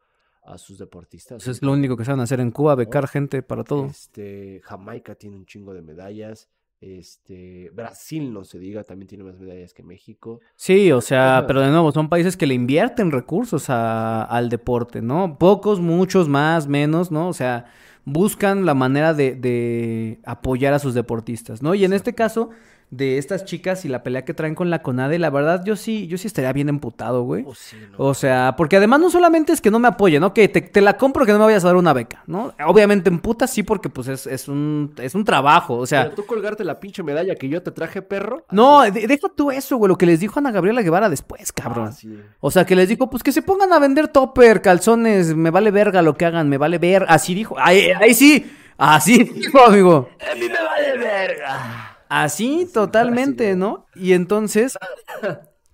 [0.42, 1.42] a sus deportistas.
[1.42, 3.86] Eso es lo único que saben hacer en Cuba, becar gente para todo.
[3.86, 6.48] Este, Jamaica tiene un chingo de medallas.
[6.94, 10.40] Este, Brasil, no se diga, también tiene más medallas que México.
[10.56, 15.02] Sí, o sea, pero de nuevo, son países que le invierten recursos a- al deporte,
[15.02, 15.38] ¿no?
[15.38, 17.28] Pocos, muchos, más, menos, ¿no?
[17.28, 17.66] O sea,
[18.04, 21.74] buscan la manera de, de apoyar a sus deportistas, ¿no?
[21.74, 22.50] Y en este caso,
[22.90, 26.08] de estas chicas y la pelea que traen con la CONADE, la verdad, yo sí,
[26.08, 27.44] yo sí estaría bien emputado, güey.
[27.46, 27.96] Oh, sí, no.
[27.98, 30.34] O sea, porque además no solamente es que no me apoyen, ¿no?
[30.34, 32.52] Que te, te la compro que no me vayas a dar una beca, ¿no?
[32.66, 36.02] Obviamente en puta sí, porque pues es, es un, es un trabajo, o sea...
[36.04, 38.44] Pero tú colgarte la pinche medalla que yo te traje, perro.
[38.50, 41.88] No, de- deja tú eso, güey, lo que les dijo Ana Gabriela Guevara después, cabrón.
[41.90, 42.20] Ah, sí.
[42.40, 45.70] O sea, que les dijo, pues que se pongan a vender topper, calzones, me vale
[45.70, 47.06] verga lo que hagan, me vale ver.
[47.08, 47.54] Así dijo.
[47.58, 50.08] Ahí, ahí sí, así dijo, amigo.
[50.28, 51.89] A mí me vale verga.
[52.10, 53.86] Así, totalmente, ¿no?
[53.94, 54.76] Y entonces,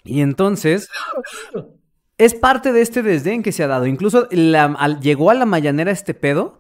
[0.05, 0.89] y entonces,
[2.19, 3.87] es parte de este desdén que se ha dado.
[3.87, 6.59] Incluso la- al- llegó a la mañanera este pedo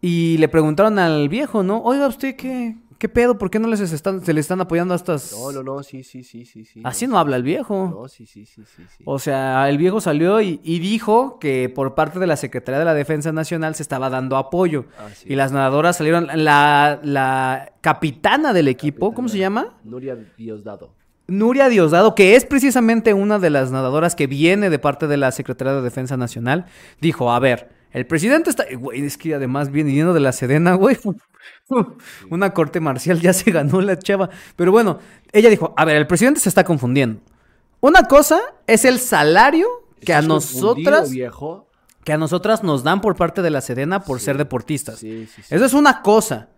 [0.00, 1.82] y le preguntaron al viejo, ¿no?
[1.82, 3.38] Oiga, ¿usted qué, qué pedo?
[3.38, 5.32] ¿Por qué no les están, se le están apoyando a estas...?
[5.32, 6.80] No, no, no, sí, sí, sí, sí, sí.
[6.84, 7.92] Así no habla el viejo.
[7.94, 8.82] No, sí, sí, sí, sí.
[8.96, 9.02] sí.
[9.04, 12.84] O sea, el viejo salió y, y dijo que por parte de la Secretaría de
[12.84, 14.86] la Defensa Nacional se estaba dando apoyo.
[15.24, 19.74] Y las nadadoras salieron, la, la capitana del equipo, ¿cómo se llama?
[19.84, 20.94] Nuria Diosdado.
[21.28, 25.32] Nuria Diosdado, que es precisamente una de las nadadoras que viene de parte de la
[25.32, 26.66] Secretaría de Defensa Nacional,
[27.00, 28.66] dijo, a ver, el presidente está...
[28.78, 30.98] Güey, es que además viene viniendo de la Sedena, güey.
[32.30, 34.28] Una corte marcial ya se ganó la chava.
[34.54, 34.98] Pero bueno,
[35.32, 37.22] ella dijo, a ver, el presidente se está confundiendo.
[37.80, 39.66] Una cosa es el salario
[40.04, 41.70] que a ¿Estás confundido, nosotras viejo?
[42.04, 44.98] que a nosotras nos dan por parte de la Sedena por ser deportistas.
[44.98, 45.54] Sí, sí, sí.
[45.54, 46.50] Eso es una cosa.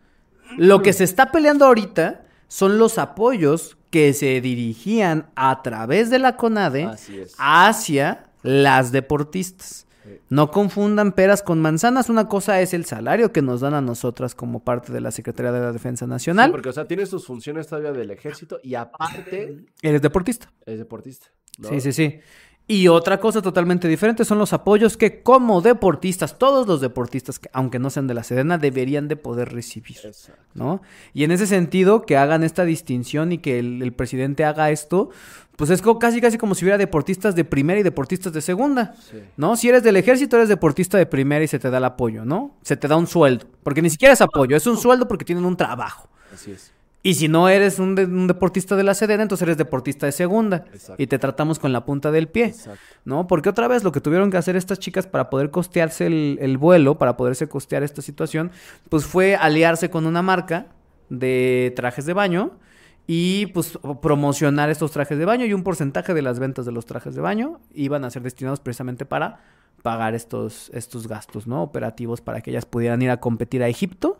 [0.56, 6.18] Lo que se está peleando ahorita son los apoyos que se dirigían a través de
[6.18, 6.90] la CONADE
[7.38, 9.86] hacia las deportistas.
[10.08, 10.20] Sí.
[10.30, 12.08] No confundan peras con manzanas.
[12.08, 15.52] Una cosa es el salario que nos dan a nosotras como parte de la Secretaría
[15.52, 16.50] de la Defensa Sí, Nacional.
[16.50, 20.50] porque, o sea, tiene sus funciones todavía del ejército y aparte Eres deportista.
[20.66, 21.26] es deportista.
[21.58, 21.68] ¿no?
[21.68, 22.20] Sí, sí, sí.
[22.70, 27.48] Y otra cosa totalmente diferente son los apoyos que como deportistas, todos los deportistas, que,
[27.54, 30.42] aunque no sean de la Sedena, deberían de poder recibir, Exacto.
[30.52, 30.82] ¿no?
[31.14, 35.08] Y en ese sentido, que hagan esta distinción y que el, el presidente haga esto,
[35.58, 39.18] pues es casi casi como si hubiera deportistas de primera y deportistas de segunda, Sí.
[39.36, 39.56] ¿no?
[39.56, 42.54] Si eres del ejército, eres deportista de primera y se te da el apoyo, ¿no?
[42.62, 45.44] Se te da un sueldo, porque ni siquiera es apoyo, es un sueldo porque tienen
[45.44, 46.08] un trabajo.
[46.32, 46.72] Así es.
[47.02, 50.12] Y si no eres un, de- un deportista de la Sedena, entonces eres deportista de
[50.12, 50.64] segunda.
[50.72, 51.02] Exacto.
[51.02, 52.46] Y te tratamos con la punta del pie.
[52.46, 52.80] Exacto.
[53.04, 53.26] ¿No?
[53.26, 56.58] Porque otra vez lo que tuvieron que hacer estas chicas para poder costearse el, el
[56.58, 58.50] vuelo, para poderse costear esta situación,
[58.88, 60.66] pues fue aliarse con una marca
[61.08, 62.52] de trajes de baño
[63.10, 66.84] y pues promocionar estos trajes de baño y un porcentaje de las ventas de los
[66.84, 69.40] trajes de baño iban a ser destinados precisamente para
[69.82, 71.62] pagar estos, estos gastos, ¿no?
[71.62, 74.18] Operativos para que ellas pudieran ir a competir a Egipto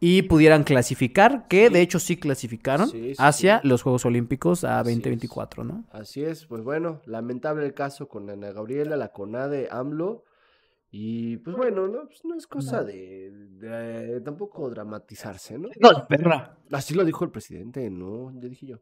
[0.00, 4.80] y pudieran clasificar, que de hecho sí clasificaron Sí, sí, hacia los Juegos Olímpicos a
[4.80, 4.96] Así es.
[4.96, 5.84] 2024, ¿no?
[5.92, 10.24] Así es, pues bueno, lamentable el caso con Ana Gabriela, la CONADE, AMLO.
[10.96, 15.68] Y pues bueno, no, Pues, no es cosa de, de tampoco dramatizarse, ¿no?
[15.80, 16.56] No, perra.
[16.70, 18.30] Así lo dijo el presidente, ¿no?
[18.40, 18.76] Ya dije yo.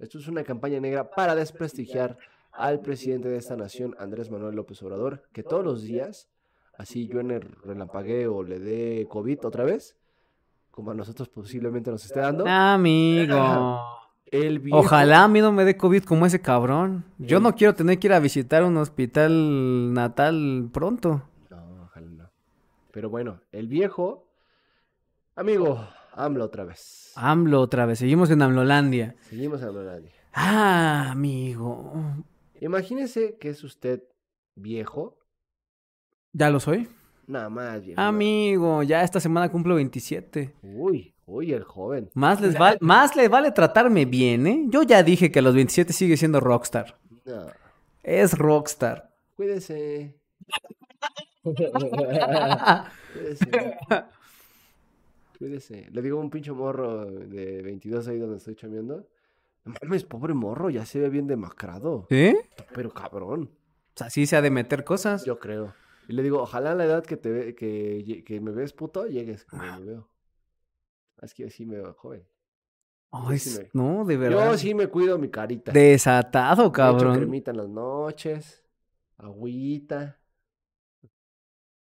[0.00, 2.18] Esto es una campaña negra para desprestigiar
[2.50, 6.28] al presidente de esta nación, Andrés Manuel López Obrador, que todos los días
[6.76, 9.96] así yo en el relampaguee o le dé COVID otra vez,
[10.72, 12.44] como a nosotros posiblemente nos esté dando.
[12.48, 13.78] Amigo.
[14.26, 17.04] El viejo- Ojalá a mí no me dé COVID como ese cabrón.
[17.18, 21.22] Yo no quiero tener que ir a visitar un hospital natal pronto.
[22.94, 24.28] Pero bueno, el viejo,
[25.34, 27.12] amigo, AMLO otra vez.
[27.16, 27.98] AMLO otra vez.
[27.98, 29.16] Seguimos en AMLOlandia.
[29.22, 30.08] Seguimos en AMLO.
[30.32, 31.92] Ah, amigo.
[32.60, 34.04] Imagínese que es usted
[34.54, 35.18] viejo,
[36.32, 36.88] ¿Ya lo soy?
[37.26, 38.00] nada más viejo.
[38.00, 40.54] Amigo, ya esta semana cumplo 27.
[40.62, 42.10] Uy, uy, el joven.
[42.14, 44.64] Más les, val- más les vale tratarme bien, ¿eh?
[44.68, 46.96] Yo ya dije que a los 27 sigue siendo rockstar.
[47.24, 47.46] No,
[48.04, 49.10] Es rockstar.
[49.34, 50.14] cuídese.
[51.44, 53.76] Cuídese.
[55.38, 55.88] Cuídese.
[55.92, 59.06] Le digo a un pinche morro de 22 ahí donde estoy chameando.
[59.64, 62.06] No mames, pobre morro, ya se ve bien demacrado.
[62.10, 62.36] ¿Sí?
[62.74, 63.50] Pero cabrón,
[63.94, 65.24] O sea, sí se ha de meter cosas.
[65.24, 65.72] yo creo.
[66.08, 69.06] Y le digo, ojalá a la edad que te ve, que, que me ves puto,
[69.06, 70.08] llegues como me veo.
[71.22, 72.26] Es que yo sí me veo joven.
[73.12, 74.50] Me- no, de verdad.
[74.50, 75.70] Yo sí me cuido mi carita.
[75.72, 77.16] Desatado, Me echo cabrón.
[77.16, 78.64] cremita en las noches,
[79.16, 80.18] agüita.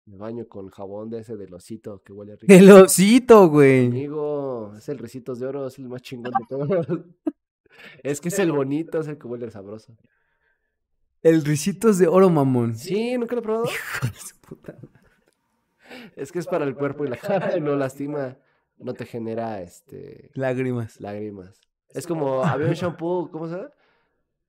[0.08, 2.48] Me baño con jabón de ese del osito que huele rico.
[2.54, 3.88] El osito, güey.
[3.88, 6.88] Amigo, es el Ricitos de Oro, es el más chingón de todos.
[8.04, 9.96] es que es el bonito, es el que huele sabroso.
[11.24, 12.76] El risitos de oro, mamón.
[12.76, 13.66] Sí, ¿nunca lo he probado?
[13.66, 14.78] Hijo de su puta.
[16.16, 18.38] Es que es para el cuerpo y la cara, no lastima,
[18.78, 21.02] no te genera este Lágrimas.
[21.02, 21.60] lágrimas.
[21.90, 23.72] Es como, había un shampoo, ¿cómo se llama?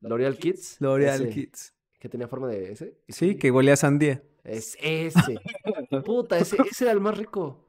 [0.01, 0.77] L'Oreal Kids.
[0.81, 1.75] L'Oreal Kids.
[1.99, 2.97] Que tenía forma de ese.
[3.09, 4.23] Sí, que huele a sandía.
[4.45, 5.39] Es ese.
[6.05, 7.65] Puta, ese, ese era el más rico.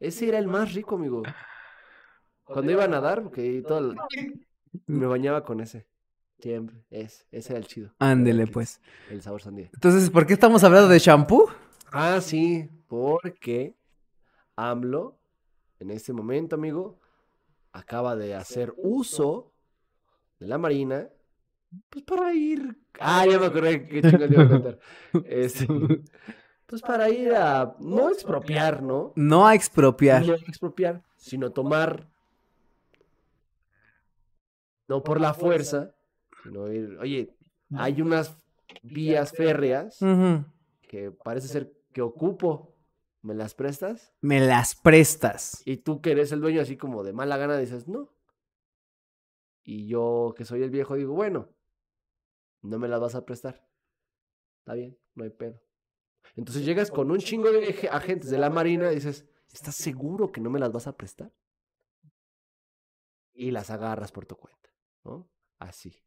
[0.00, 1.22] Ese era el más rico, amigo.
[2.44, 3.96] Cuando iba a nadar, porque todo el-
[4.86, 5.86] me bañaba con ese.
[6.40, 6.76] Siempre.
[6.90, 7.92] Es, ese era el chido.
[7.98, 8.80] Ándele, pues.
[9.10, 9.68] El sabor sandía.
[9.74, 11.50] Entonces, ¿por qué estamos hablando de shampoo?
[11.90, 13.74] Ah, sí, porque
[14.56, 15.18] AMLO,
[15.80, 16.98] en este momento, amigo,
[17.72, 19.52] acaba de hacer uso
[20.38, 21.08] de la Marina,
[21.90, 22.78] pues para ir.
[23.00, 24.78] Ah, ya me acordé qué chingados iba a contar.
[25.26, 25.66] Este,
[26.66, 29.12] pues para ir a no expropiar, ¿no?
[29.16, 30.26] No a expropiar.
[30.26, 32.08] No expropiar, sino tomar.
[34.88, 35.94] No por la fuerza,
[36.42, 36.96] sino ir.
[37.00, 37.34] Oye,
[37.76, 38.36] hay unas
[38.82, 39.98] vías férreas
[40.88, 42.74] que parece ser que ocupo.
[43.20, 44.14] ¿Me las prestas?
[44.20, 45.62] Me las prestas.
[45.64, 48.08] Y tú que eres el dueño así como de mala gana dices, no.
[49.64, 51.48] Y yo que soy el viejo digo, bueno,
[52.62, 53.66] no me las vas a prestar.
[54.60, 55.60] Está bien, no hay pedo.
[56.36, 60.40] Entonces llegas con un chingo de agentes de la Marina y dices, ¿estás seguro que
[60.40, 61.32] no me las vas a prestar?
[63.32, 64.70] Y las agarras por tu cuenta,
[65.04, 65.28] ¿no?
[65.58, 66.02] Así.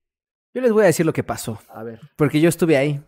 [0.53, 1.59] Yo les voy a decir lo que pasó.
[1.69, 1.99] A ver.
[2.15, 3.01] Porque yo estuve ahí.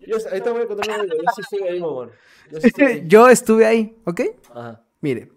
[0.00, 2.10] Yo, ahorita voy a contar una Yo sí estoy ahí, mamón.
[2.50, 3.04] Yo sí estoy ahí.
[3.06, 4.20] yo estuve ahí, ¿ok?
[4.50, 5.32] Ajá, Mire,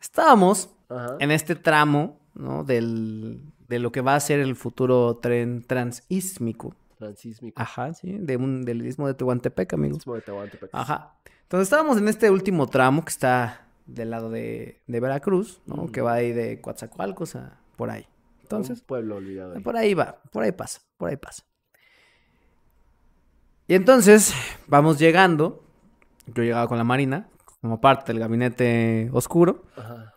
[0.00, 1.16] estábamos ajá.
[1.20, 2.64] en este tramo, ¿no?
[2.64, 3.40] Del,
[3.72, 6.74] de lo que va a ser el futuro tren transísmico.
[6.98, 7.58] Transísmico.
[7.60, 9.96] Ajá, sí, de un, del istmo de Tehuantepec, amigo.
[9.96, 10.68] Istmo de Tehuantepec.
[10.74, 11.14] Ajá.
[11.44, 15.90] Entonces estábamos en este último tramo que está del lado de, de Veracruz, ¿no?
[15.90, 18.06] Que va ahí de Coatzacoalcos a por ahí.
[18.42, 19.54] Entonces, Un pueblo olvidado.
[19.54, 19.62] ahí.
[19.62, 21.44] por ahí va, por ahí pasa, por ahí pasa.
[23.68, 24.34] Y entonces
[24.66, 25.64] vamos llegando.
[26.26, 27.30] Yo llegaba con la Marina,
[27.62, 29.64] como parte del gabinete oscuro.
[29.76, 30.12] Ajá.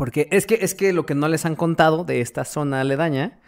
[0.00, 3.38] Porque es que, es que lo que no les han contado de esta zona aledaña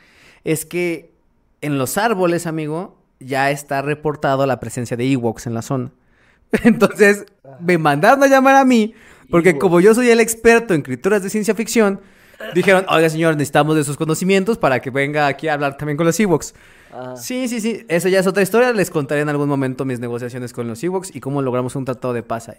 [0.44, 1.14] es que
[1.62, 5.92] en los árboles, amigo, ya está reportado la presencia de Ewoks en la zona.
[6.62, 7.24] Entonces,
[7.58, 8.92] me mandaron a llamar a mí,
[9.30, 12.02] porque como yo soy el experto en escrituras de ciencia ficción,
[12.54, 16.06] dijeron, oiga señor, necesitamos de sus conocimientos para que venga aquí a hablar también con
[16.06, 16.54] los Ewoks.
[16.92, 17.16] Ajá.
[17.16, 20.52] Sí, sí, sí, esa ya es otra historia, les contaré en algún momento mis negociaciones
[20.52, 22.58] con los Ewoks y cómo logramos un tratado de paz ahí.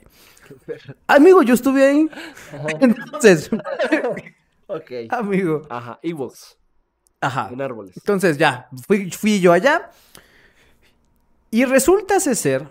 [1.07, 2.09] Amigo, yo estuve ahí.
[2.79, 3.49] Entonces,
[4.67, 4.91] Ok.
[5.09, 5.61] amigo.
[5.69, 5.99] Ajá.
[6.01, 6.57] Ewoks.
[7.21, 7.49] Ajá.
[7.51, 7.95] En árboles.
[7.95, 9.91] Entonces ya, fui, fui yo allá.
[11.51, 12.67] Y resulta ser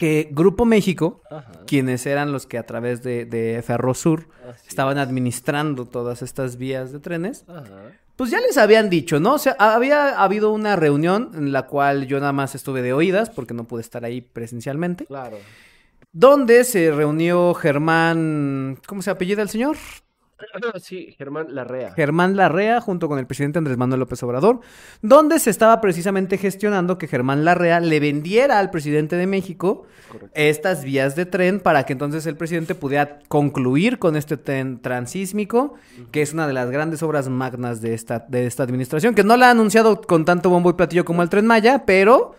[0.00, 1.52] que Grupo México, Ajá.
[1.66, 6.90] quienes eran los que a través de, de Ferrosur Así estaban administrando todas estas vías
[6.90, 7.92] de trenes, Ajá.
[8.16, 9.34] pues ya les habían dicho, ¿no?
[9.34, 13.28] O sea, había habido una reunión en la cual yo nada más estuve de oídas
[13.28, 15.36] porque no pude estar ahí presencialmente, Claro.
[16.12, 19.76] donde se reunió Germán, ¿cómo se apellida el señor?
[20.80, 21.92] Sí, Germán Larrea.
[21.94, 24.60] Germán Larrea junto con el presidente Andrés Manuel López Obrador,
[25.02, 30.30] donde se estaba precisamente gestionando que Germán Larrea le vendiera al presidente de México Correcto.
[30.34, 35.74] estas vías de tren para que entonces el presidente pudiera concluir con este tren transísmico,
[36.12, 39.36] que es una de las grandes obras magnas de esta, de esta administración, que no
[39.36, 42.34] la ha anunciado con tanto bombo y platillo como el tren Maya, pero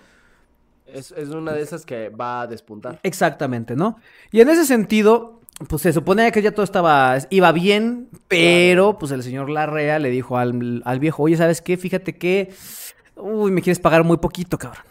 [0.85, 2.99] Es, es una de esas que va a despuntar.
[3.03, 3.97] Exactamente, ¿no?
[4.31, 9.11] Y en ese sentido, pues se suponía que ya todo estaba, iba bien, pero pues
[9.11, 11.77] el señor Larrea le dijo al, al viejo, oye, ¿sabes qué?
[11.77, 12.53] Fíjate que,
[13.15, 14.83] uy, me quieres pagar muy poquito, cabrón.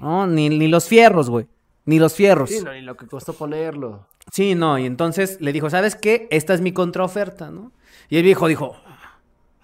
[0.00, 1.46] No, ni, ni los fierros, güey.
[1.84, 2.50] Ni los fierros.
[2.50, 4.06] Sí, no, ni lo que costó ponerlo.
[4.32, 6.26] Sí, no, y entonces le dijo, ¿sabes qué?
[6.30, 7.72] Esta es mi contraoferta, ¿no?
[8.08, 8.76] Y el viejo dijo,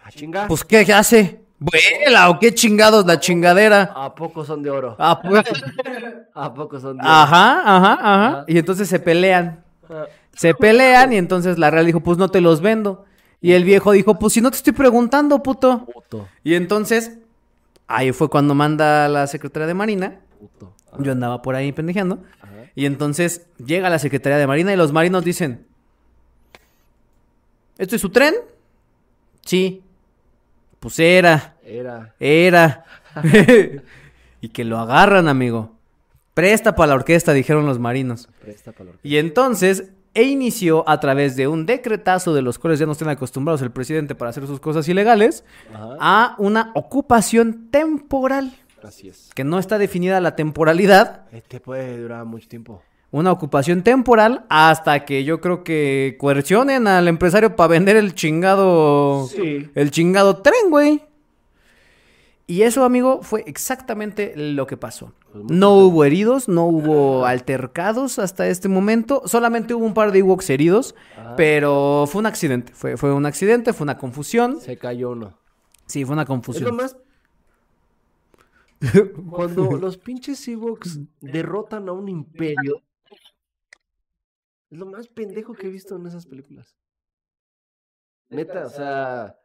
[0.04, 0.48] A chingar.
[0.48, 1.40] pues, ¿qué hace?
[1.58, 3.92] ¿Vuela o qué chingados la chingadera?
[3.94, 4.96] ¿A poco son de oro?
[4.98, 5.44] Ah, pues,
[6.34, 7.10] ¿A poco son de oro?
[7.12, 8.26] Ajá, ajá, ajá.
[8.28, 8.44] Ajá.
[8.48, 9.64] Y entonces se pelean.
[10.34, 13.04] Se pelean y entonces la real dijo, pues no te los vendo.
[13.40, 15.86] Y el viejo dijo, pues si no te estoy preguntando, puto.
[15.92, 17.18] Puto, Y entonces,
[17.86, 20.20] ahí fue cuando manda la secretaria de Marina.
[20.38, 20.74] puto.
[20.98, 22.22] Yo andaba por ahí pendejeando.
[22.40, 22.52] Ajá.
[22.74, 25.66] Y entonces llega la Secretaría de Marina y los marinos dicen,
[27.78, 28.34] ¿esto es su tren?
[29.44, 29.82] Sí.
[30.80, 32.14] Pues era, Era.
[32.18, 32.84] era.
[34.40, 35.72] y que lo agarran, amigo.
[36.34, 38.28] Presta para la orquesta, dijeron los marinos.
[38.40, 42.86] Presta para Y entonces, e inició a través de un decretazo de los cuales ya
[42.86, 45.44] no están acostumbrados el presidente para hacer sus cosas ilegales,
[45.74, 45.96] Ajá.
[46.00, 48.52] a una ocupación temporal,
[48.82, 49.30] Así es.
[49.34, 52.82] que no está definida la temporalidad, Este puede durar mucho tiempo.
[53.10, 59.26] una ocupación temporal hasta que yo creo que coercionen al empresario para vender el chingado
[59.28, 59.68] Sí.
[59.74, 61.02] el chingado tren, güey.
[62.52, 65.14] Y eso, amigo, fue exactamente lo que pasó.
[65.32, 69.22] Pues No hubo heridos, no hubo altercados hasta este momento.
[69.24, 71.34] Solamente hubo un par de Ewoks heridos, Ajá.
[71.34, 72.74] pero fue un accidente.
[72.74, 74.60] Fue, fue un accidente, fue una confusión.
[74.60, 75.38] Se cayó uno.
[75.86, 76.76] Sí, fue una Es lo confusión.
[76.76, 76.94] más.
[79.30, 82.82] Cuando los pinches Ewoks derrotan a un imperio.
[84.70, 86.76] Es lo más pendejo que he visto en esas películas.
[88.28, 89.38] Neta, o sea.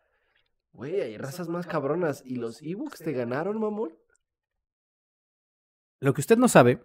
[0.77, 2.21] Güey, hay razas más cabronas.
[2.23, 3.97] ¿Y los Ewoks te ganaron, mamón?
[5.99, 6.79] Lo que usted no sabe,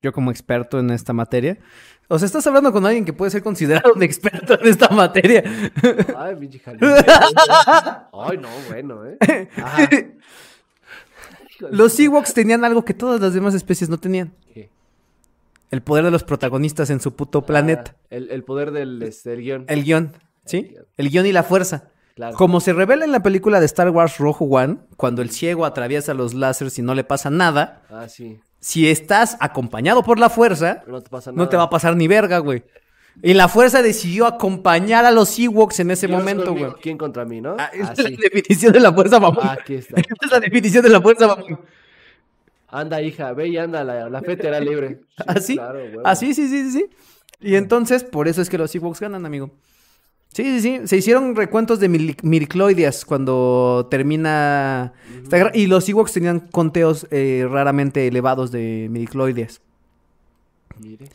[0.00, 1.58] yo como experto en esta materia,
[2.06, 5.42] o sea, estás hablando con alguien que puede ser considerado un experto en esta materia.
[6.16, 6.62] Ay, pinche.
[6.64, 9.18] Ay, no, bueno, ¿eh?
[9.56, 9.90] Ajá.
[11.58, 14.32] Los Ewoks tenían algo que todas las demás especies no tenían.
[14.54, 14.70] ¿Qué?
[15.72, 17.96] El poder de los protagonistas en su puto planeta.
[17.96, 19.64] Ah, el, el poder del este, del guion.
[19.66, 20.12] El guion,
[20.44, 20.74] ¿sí?
[20.96, 21.90] El guion y la fuerza.
[22.14, 22.36] Claro.
[22.36, 26.12] Como se revela en la película de Star Wars Rojo One, cuando el ciego atraviesa
[26.12, 28.38] los láseres y no le pasa nada, Ah, sí.
[28.60, 31.42] si estás acompañado por la fuerza, No te pasa nada.
[31.42, 32.64] no te va a pasar ni verga, güey.
[33.22, 36.72] Y la fuerza decidió acompañar a los Ewoks en ese ¿Quién momento, güey.
[36.82, 37.56] ¿Quién contra mí, no?
[37.58, 38.16] Ah, esa Ah, es la sí.
[38.16, 39.46] definición de la fuerza, mamón.
[39.48, 40.00] Aquí está.
[40.00, 41.60] Esa es la definición de la fuerza, mamón.
[42.68, 45.00] Anda, hija, ve y anda, la, la fe te hará libre.
[45.16, 45.54] Sí, ¿Así?
[45.56, 45.78] Claro.
[46.04, 46.86] Así, ¿Ah, sí, sí, sí, sí.
[47.40, 49.50] Y entonces, por eso es que los Ewoks ganan, amigo.
[50.34, 50.86] Sí, sí, sí.
[50.88, 54.92] Se hicieron recuentos de mil- miricloides cuando termina...
[55.22, 59.60] esta guerra, Y los Ewoks tenían conteos eh, raramente elevados de miricloides.
[60.80, 61.06] Mire,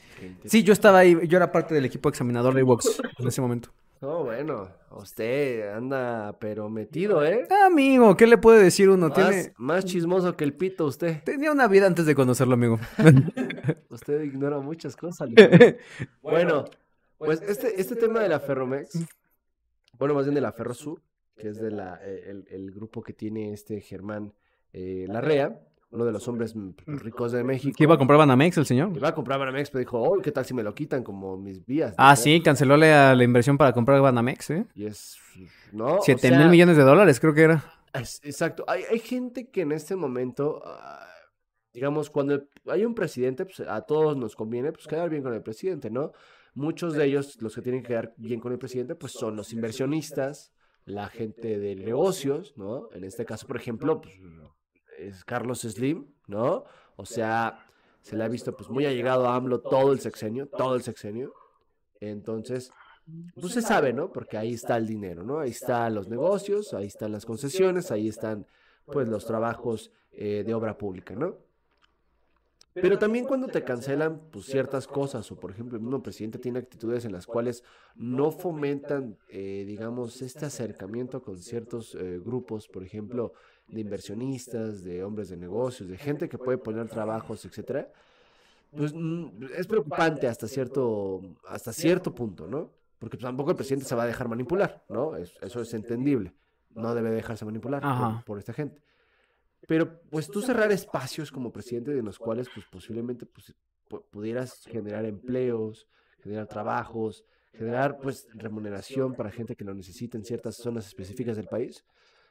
[0.45, 3.69] Sí, yo estaba ahí, yo era parte del equipo examinador de Ewoks en ese momento.
[4.01, 7.47] No, bueno, usted anda pero metido, ¿eh?
[7.65, 9.07] Amigo, ¿qué le puede decir uno?
[9.09, 9.53] Más, Tiene...
[9.57, 11.23] más chismoso que el pito usted.
[11.23, 12.79] Tenía una vida antes de conocerlo, amigo.
[13.89, 15.29] Usted ignora muchas cosas.
[15.35, 15.77] Leonel.
[16.21, 16.65] bueno,
[17.17, 18.97] pues este, este tema de la Ferromex,
[19.97, 21.01] bueno, más bien de la Ferrosur,
[21.37, 24.33] que es de la, el, el grupo que tiene este Germán
[24.73, 25.59] eh, Larrea,
[25.89, 27.73] uno de los hombres mm, ricos de México.
[27.77, 28.91] ¿Qué iba a comprar Banamex el señor?
[28.95, 31.65] Iba a comprar Banamex, pero dijo, oh, ¿qué tal si me lo quitan como mis
[31.65, 31.95] vías?
[31.97, 34.65] Ah, sí, canceló la, la inversión para comprar Banamex, ¿eh?
[34.75, 35.17] Y es,
[35.71, 35.95] ¿no?
[35.97, 37.63] O Siete sea, mil millones de dólares, creo que era.
[37.93, 38.65] es- exacto.
[38.67, 41.07] Hay, hay gente que en este momento, ah,
[41.73, 45.33] digamos, cuando el- hay un presidente, pues a todos nos conviene pues quedar bien con
[45.33, 46.11] el presidente, ¿no?
[46.57, 49.53] Muchos de ellos, los que tienen que quedar bien con el presidente, pues son los
[49.53, 50.51] inversionistas,
[50.85, 52.89] la gente de negocios, ¿no?
[52.93, 54.19] En este caso, por ejemplo, pues
[54.97, 56.63] es Carlos Slim, ¿no?
[56.95, 57.63] O sea,
[58.01, 61.31] se le ha visto pues muy allegado a AMLO todo el sexenio, todo el sexenio.
[61.99, 62.71] Entonces,
[63.39, 64.11] pues se sabe, ¿no?
[64.11, 65.37] Porque ahí está el dinero, ¿no?
[65.37, 68.47] Ahí están los negocios, ahí están las concesiones, ahí están
[68.87, 71.37] pues los trabajos eh, de obra pública, ¿no?
[72.81, 76.59] Pero también cuando te cancelan pues ciertas cosas, o por ejemplo el mismo presidente tiene
[76.59, 77.63] actitudes en las cuales
[77.95, 83.33] no fomentan, eh, digamos, este acercamiento con ciertos eh, grupos, por ejemplo,
[83.67, 87.91] de inversionistas, de hombres de negocios, de gente que puede poner trabajos, etcétera,
[88.75, 92.71] pues mm, es preocupante hasta cierto, hasta cierto punto, ¿no?
[92.99, 95.15] Porque pues, tampoco el presidente se va a dejar manipular, ¿no?
[95.15, 96.33] Es- eso es entendible.
[96.75, 97.81] No debe dejarse manipular
[98.25, 98.81] por esta gente.
[99.67, 103.53] Pero pues tú cerrar espacios como presidente en los cuales pues posiblemente pues,
[103.89, 105.87] pu- pudieras generar empleos,
[106.23, 111.47] generar trabajos, generar pues remuneración para gente que lo necesita en ciertas zonas específicas del
[111.47, 111.83] país,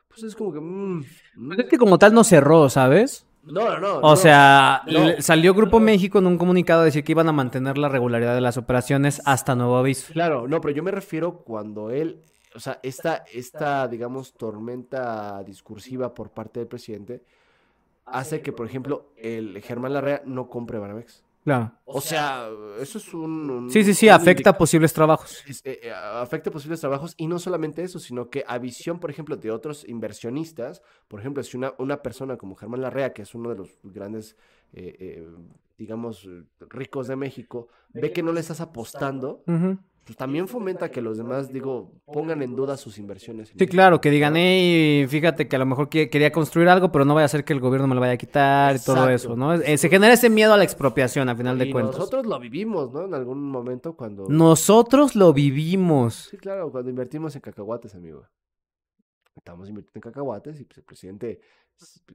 [0.08, 0.60] pues es como que...
[0.60, 0.98] mm,
[1.36, 3.26] mm, Pues es que como tal no cerró, ¿sabes?
[3.42, 3.96] No, no, no.
[3.98, 4.16] O no.
[4.16, 5.20] sea, no.
[5.20, 8.40] salió Grupo México en un comunicado a decir que iban a mantener la regularidad de
[8.40, 10.12] las operaciones hasta nuevo aviso.
[10.12, 12.22] Claro, no, pero yo me refiero cuando él,
[12.56, 17.22] o sea, esta, esta, digamos, tormenta discursiva por parte del presidente
[18.04, 21.22] hace que, por ejemplo, el Germán Larrea no compre Banamex.
[21.44, 21.72] Claro.
[21.84, 22.48] O sea,
[22.80, 23.48] eso es un...
[23.50, 25.44] un- Sí, sí, sí, afecta posibles trabajos.
[25.64, 29.36] eh, eh, afecta posibles trabajos y no solamente eso, sino que a visión, por ejemplo,
[29.36, 33.50] de otros inversionistas, por ejemplo, si una, una persona como Germán Larrea, que es uno
[33.50, 34.36] de los grandes,
[34.72, 35.28] eh, eh,
[35.78, 36.28] digamos,
[36.68, 39.78] ricos de México, ve que no le estás apostando, Ujú.
[40.06, 43.52] Pues también fomenta que los demás, digo, pongan en duda sus inversiones.
[43.58, 47.04] Sí, claro, que digan, hey, fíjate que a lo mejor que- quería construir algo, pero
[47.04, 49.34] no vaya a ser que el gobierno me lo vaya a quitar y todo eso,
[49.34, 49.54] ¿no?
[49.54, 51.96] Eh, se genera ese miedo a la expropiación, a final de cuentas.
[51.96, 53.04] nosotros lo vivimos, ¿no?
[53.04, 54.26] En algún momento cuando...
[54.28, 56.28] Nosotros lo vivimos.
[56.30, 58.24] Sí, claro, cuando invertimos en cacahuates, amigo.
[59.34, 61.40] Estábamos invirtiendo en cacahuates y pues, el presidente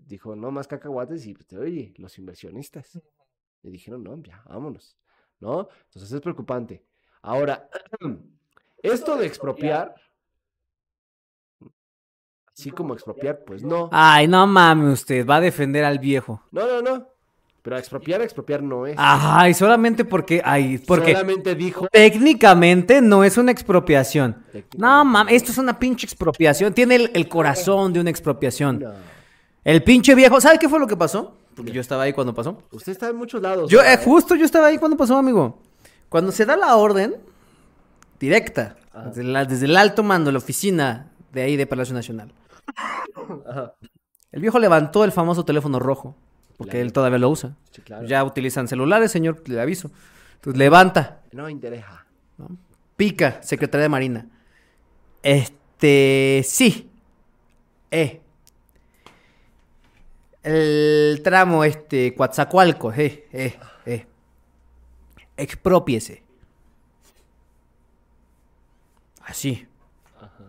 [0.08, 3.02] dijo, no más cacahuates y pues, oye, los inversionistas.
[3.64, 4.96] Y dijeron, no, ya, vámonos.
[5.40, 5.68] ¿No?
[5.86, 6.84] Entonces es preocupante.
[7.22, 7.70] Ahora,
[8.84, 9.96] esto de expropiar,
[12.58, 13.90] así como expropiar, pues no.
[13.92, 16.42] Ay, no mames usted, va a defender al viejo.
[16.52, 17.08] No, no, no.
[17.64, 18.96] Pero expropiar, expropiar no es.
[18.98, 21.88] Ay, solamente porque, ay, porque Solamente dijo...
[21.92, 24.44] técnicamente no es una expropiación.
[24.76, 26.74] No mames, esto es una pinche expropiación.
[26.74, 28.80] Tiene el, el corazón de una expropiación.
[28.80, 28.94] no.
[29.64, 31.38] El pinche viejo, ¿sabe qué fue lo que pasó?
[31.56, 32.64] Porque yo estaba ahí cuando pasó.
[32.72, 33.70] Usted está en muchos lados.
[33.70, 35.62] Yo, eh, justo yo estaba ahí cuando pasó, amigo.
[36.12, 37.16] Cuando se da la orden
[38.20, 42.34] directa, desde, la- desde el alto mando, la oficina de ahí de Palacio Nacional.
[43.48, 43.76] Ajá.
[44.34, 46.18] El viejo levantó el famoso teléfono rojo,
[46.58, 46.86] porque Claro.
[46.86, 47.56] él todavía lo usa.
[47.72, 48.06] Sí, claro.
[48.06, 49.90] Ya utilizan celulares, señor, le aviso.
[50.36, 52.06] Entonces levanta, No interesa.
[52.98, 54.28] pica, Secretaría de Marina.
[55.24, 56.92] Este, sí.
[57.90, 58.20] Eh.
[60.44, 63.56] El tramo, este, Coatzacoalcos, eh, eh.
[65.38, 66.24] Expropiese.
[69.24, 69.68] Así.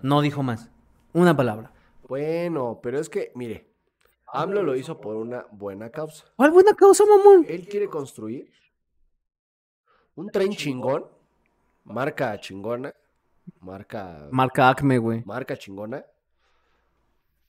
[0.03, 0.71] No dijo más.
[1.13, 1.73] Una palabra.
[2.09, 3.71] Bueno, pero es que, mire,
[4.27, 6.25] AMLO lo hizo por una buena causa.
[6.37, 7.47] ¿Cuál buena causa, mamón?
[7.49, 8.51] Él quiere construir
[10.15, 11.07] un tren chingón,
[11.85, 12.95] marca chingona,
[13.61, 15.23] marca, Marca Acme, güey.
[15.25, 16.05] marca chingona,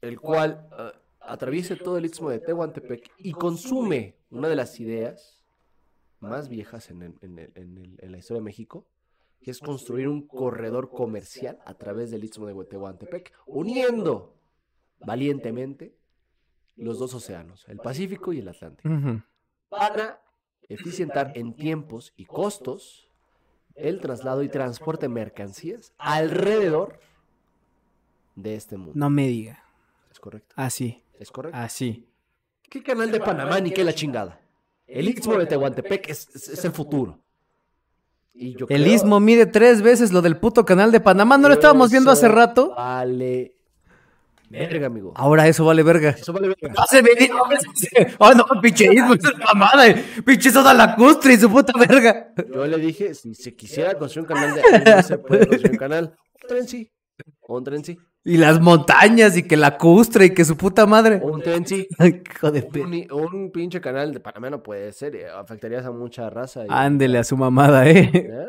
[0.01, 5.42] el cual eh, atraviese todo el istmo de Tehuantepec y consume una de las ideas
[6.29, 8.85] más viejas en, el- en el- en el- en la historia de México,
[9.41, 14.33] que es construir un corredor comercial a través del istmo de Tehuantepec, uniendo
[14.99, 15.95] valientemente
[16.75, 18.89] los dos océanos, el Pacífico y el Atlántico
[19.69, 20.21] para
[20.69, 23.09] eficientar en tiempos y costos
[23.75, 26.99] el traslado y transporte de mercancías alrededor
[28.35, 28.93] de este mundo.
[28.95, 29.63] No me diga.
[30.11, 30.53] Es correcto.
[30.57, 31.57] Así, Es correcto.
[31.59, 32.07] así.
[32.69, 34.39] ¿Qué canal de Panamá ni qué la chingada?
[34.87, 37.19] El Istmo de Tehuantepec es, es- es el futuro.
[38.33, 41.37] Y yo El creo- istmo mide tres veces lo del puto canal de Panamá.
[41.37, 42.73] ¿No lo estábamos viendo hace rato?
[42.75, 43.55] Vale.
[44.49, 45.13] Verga, amigo.
[45.15, 46.09] Ahora eso vale verga.
[46.11, 46.73] Eso vale verga.
[46.75, 47.09] No se me
[48.19, 49.21] Oh, no, pinche istmo, es
[49.53, 49.87] mamada.
[49.87, 50.03] eh.
[50.25, 52.33] Pinche soda lacustre y su puta verga.
[52.53, 55.71] Yo le dije, si se quisiera construir un canal de ahí no se puede construir
[55.71, 56.15] un canal.
[56.41, 56.91] Un tren sí.
[57.47, 57.97] Un tren sí.
[58.25, 61.19] Y las montañas y que lacustre y que su puta madre.
[61.21, 66.29] Un pe- Un, un pinche canal de Panamá no puede ser, eh, afectarías a mucha
[66.29, 66.63] raza.
[66.63, 68.09] y- Ándele a su mamada, eh.
[68.13, 68.47] eh,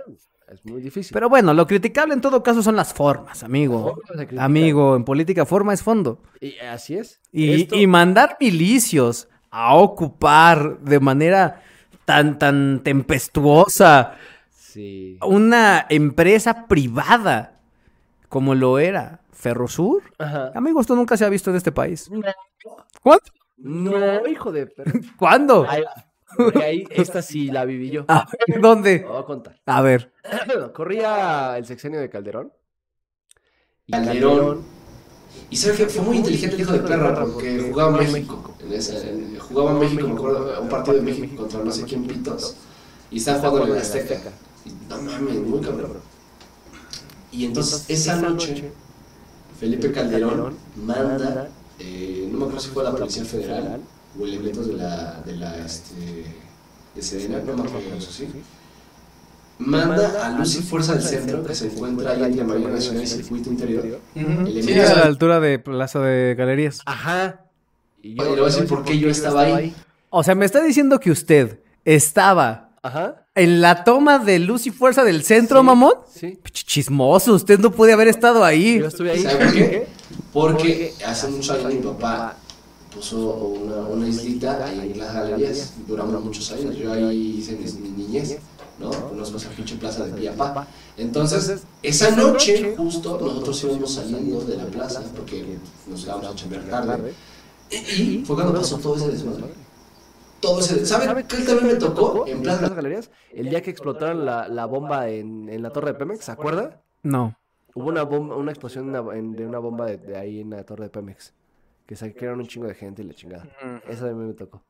[0.53, 1.13] Es muy difícil.
[1.13, 3.97] Pero bueno, lo criticable en todo caso son las formas, amigo.
[4.07, 4.27] Formas.
[4.39, 6.23] Amigo, en política forma es fondo.
[6.41, 7.21] Y así es.
[7.33, 11.63] Y, Esto- y mandar milicios a ocupar de manera
[12.05, 14.15] tan, tan tempestuosa
[14.51, 15.19] Sí.
[15.27, 17.61] una empresa privada
[18.29, 20.03] como lo era Ferrosur.
[20.19, 20.53] Ajá.
[20.55, 22.11] Amigo, esto nunca se ha visto en este país.
[23.03, 23.25] ¿Cuándo?
[23.59, 24.73] No, hijo de.
[25.19, 25.67] ¿Cuándo?
[25.69, 25.85] Ahí
[26.61, 28.07] ahí, esta sí la viví yo.
[28.09, 29.01] A ver, ¿dónde?
[29.01, 29.61] Te voy a contar.
[29.67, 30.13] A ver.
[30.75, 32.53] Corría el sexenio de Calderón.
[33.87, 34.63] Y Calderón.
[35.51, 38.55] Y sabe que fue muy inteligente el hijo de perra porque jugaba México.
[38.61, 42.07] En esa- en- jugaba México, me acuerdo, un partido de México contra no sé quién
[42.07, 42.57] pitos.
[43.11, 44.33] Y estaba jugando en el Azteca.
[44.65, 45.99] Y no mames, muy cabrón.
[47.31, 48.73] Y entonces esa noche,
[49.59, 51.49] Felipe Calderón manda,
[51.79, 53.81] eh, no me acuerdo si fue la Policía Federal
[54.19, 56.25] o elementos de la, de la, este,
[56.95, 58.29] de Sedena, no me acuerdo eso sí.
[59.59, 63.07] Manda a Luz y Fuerza del Centro, que se encuentra ahí entre Marina Nacional y
[63.07, 64.01] Circuito Interior.
[64.15, 66.81] Sí, a la altura de Plaza de Galerías.
[66.87, 67.45] Ajá.
[68.03, 69.75] Y Y le voy a decir por qué yo estaba ahí.
[70.11, 73.27] O sea, me está diciendo que usted estaba Ajá.
[73.35, 75.65] en la toma de luz y fuerza del centro, Sí.
[75.67, 75.93] mamón.
[76.15, 76.39] Sí.
[76.53, 78.79] Chismoso, usted no puede haber estado ahí.
[78.79, 79.23] Yo estuve ahí.
[79.23, 79.87] ¿Sabe por qué?
[80.33, 82.37] Porque hace muchos años mi papá
[82.95, 85.75] puso una, una islita ahí en las galerías.
[85.89, 86.77] Duramos muchos años.
[86.77, 88.37] Yo ahí hice mi, mi niñez,
[88.79, 88.91] ¿no?
[88.91, 90.67] Conozco esa pinche plaza de Piapá.
[90.99, 95.57] Entonces, esa noche, justo nosotros íbamos saliendo de la plaza porque
[95.89, 97.15] nos íbamos a chambear tarde.
[97.71, 99.45] Y fue cuando pasó todo ese desmadre.
[100.45, 102.27] Todo ese ¿Saben qué también me tocó?
[102.27, 105.99] En Plaza Galerías, el día que explotaron la, la bomba en, en la torre de
[105.99, 106.83] Pemex, ¿se acuerda?
[107.03, 107.37] No.
[107.75, 110.65] Hubo una bomba, una explosión de una, de una bomba de, de, ahí en la
[110.65, 111.33] torre de Pemex.
[111.87, 113.47] Que saquearon un chingo de gente y la chingada.
[113.89, 114.63] Esa mí me tocó.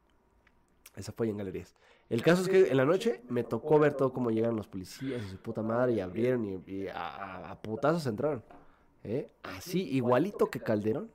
[0.97, 1.75] Esa fue en galerías.
[2.09, 5.23] El caso es que en la noche me tocó ver todo cómo llegaron los policías
[5.23, 8.43] y su puta madre y abrieron y, y a, a, putazos entraron.
[9.03, 9.29] ¿eh?
[9.43, 11.11] Así, igualito que Calderón.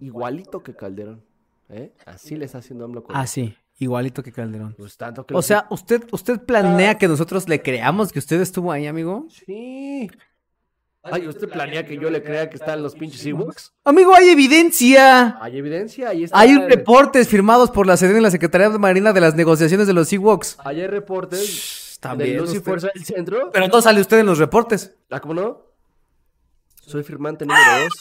[0.00, 1.22] Igualito que Calderón.
[1.68, 1.92] ¿eh?
[2.06, 3.16] Así le está haciendo AMLO con...
[3.16, 3.56] Ah, sí.
[3.82, 4.74] Igualito que Calderón.
[4.78, 8.70] Pues tanto que o sea, ¿usted, ¿usted planea que nosotros le creamos que usted estuvo
[8.70, 9.26] ahí, amigo?
[9.28, 10.08] Sí.
[11.02, 13.72] Ay, ¿usted planea que yo le crea que están los pinches Ewoks?
[13.82, 15.36] Amigo, hay evidencia.
[15.42, 16.38] Hay evidencia, ahí está.
[16.38, 19.94] Hay reportes firmados por la Sedena y la Secretaría de Marina de las negociaciones de
[19.94, 20.58] los Ewoks.
[20.64, 22.34] Hay reportes también.
[22.34, 23.50] de Luz y Fuerza del Centro.
[23.52, 24.94] Pero no sale usted en los reportes.
[25.10, 25.72] ¿Ah, cómo no?
[26.82, 27.92] Soy firmante número dos.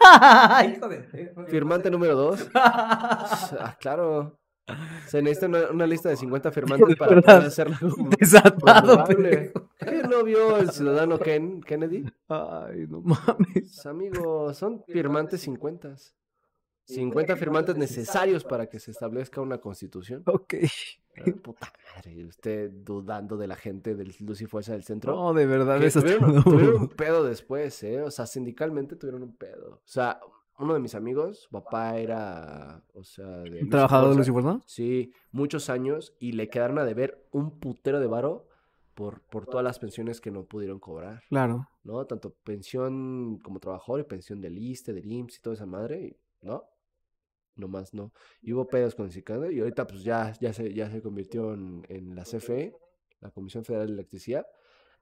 [0.76, 1.34] Hijo de...
[1.48, 2.46] Firmante número dos.
[2.54, 4.38] ah, claro.
[5.06, 7.76] Se necesita una, una, lista de 50 firmantes para poder hacerlo.
[8.18, 12.04] Desatado, ¿Qué no vio el ciudadano Ken, Kennedy?
[12.28, 13.84] Ay, no mames.
[13.86, 15.96] Amigos, son firmantes 50.
[16.86, 20.22] 50 firmantes necesarios para que se establezca una constitución.
[20.26, 20.54] Ok.
[21.16, 25.14] Ah, puta madre, usted dudando de la gente del Luz y Fuerza del Centro.
[25.14, 28.02] No, de verdad, eso tuvieron, tuvieron un pedo después, ¿eh?
[28.02, 29.74] O sea, sindicalmente tuvieron un pedo.
[29.74, 30.18] O sea,
[30.58, 34.60] uno de mis amigos, su papá era, o sea, de trabajador de Fuerza.
[34.66, 38.48] Sí, muchos años y le quedaron a deber un putero de varo
[38.94, 41.22] por, por todas las pensiones que no pudieron cobrar.
[41.28, 41.68] Claro.
[41.82, 42.06] ¿No?
[42.06, 46.64] Tanto pensión como trabajador y pensión del ISTE, del IMSS y toda esa madre, ¿no?
[47.56, 48.12] Nomás no.
[48.40, 51.52] Y hubo pedos con el Cicando y ahorita pues ya, ya, se, ya se convirtió
[51.54, 52.76] en, en la CFE,
[53.20, 54.46] la Comisión Federal de Electricidad.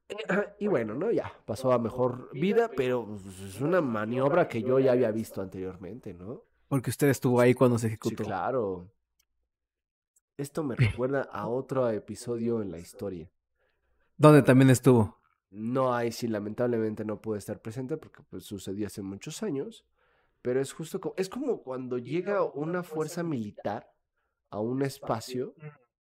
[0.58, 1.10] Y bueno, ¿no?
[1.10, 5.40] Ya pasó a mejor vida, pero pues, es una maniobra que yo ya había visto
[5.40, 6.44] anteriormente, ¿no?
[6.68, 8.22] Porque usted estuvo ahí cuando se ejecutó.
[8.22, 8.90] Sí, claro.
[10.36, 13.30] Esto me recuerda a otro episodio en la historia.
[14.16, 15.20] ¿Dónde también estuvo?
[15.50, 19.84] No hay, sí, lamentablemente no pude estar presente porque pues, sucedió hace muchos años.
[20.40, 23.92] Pero es justo como, es como cuando llega una fuerza militar
[24.50, 25.54] a un espacio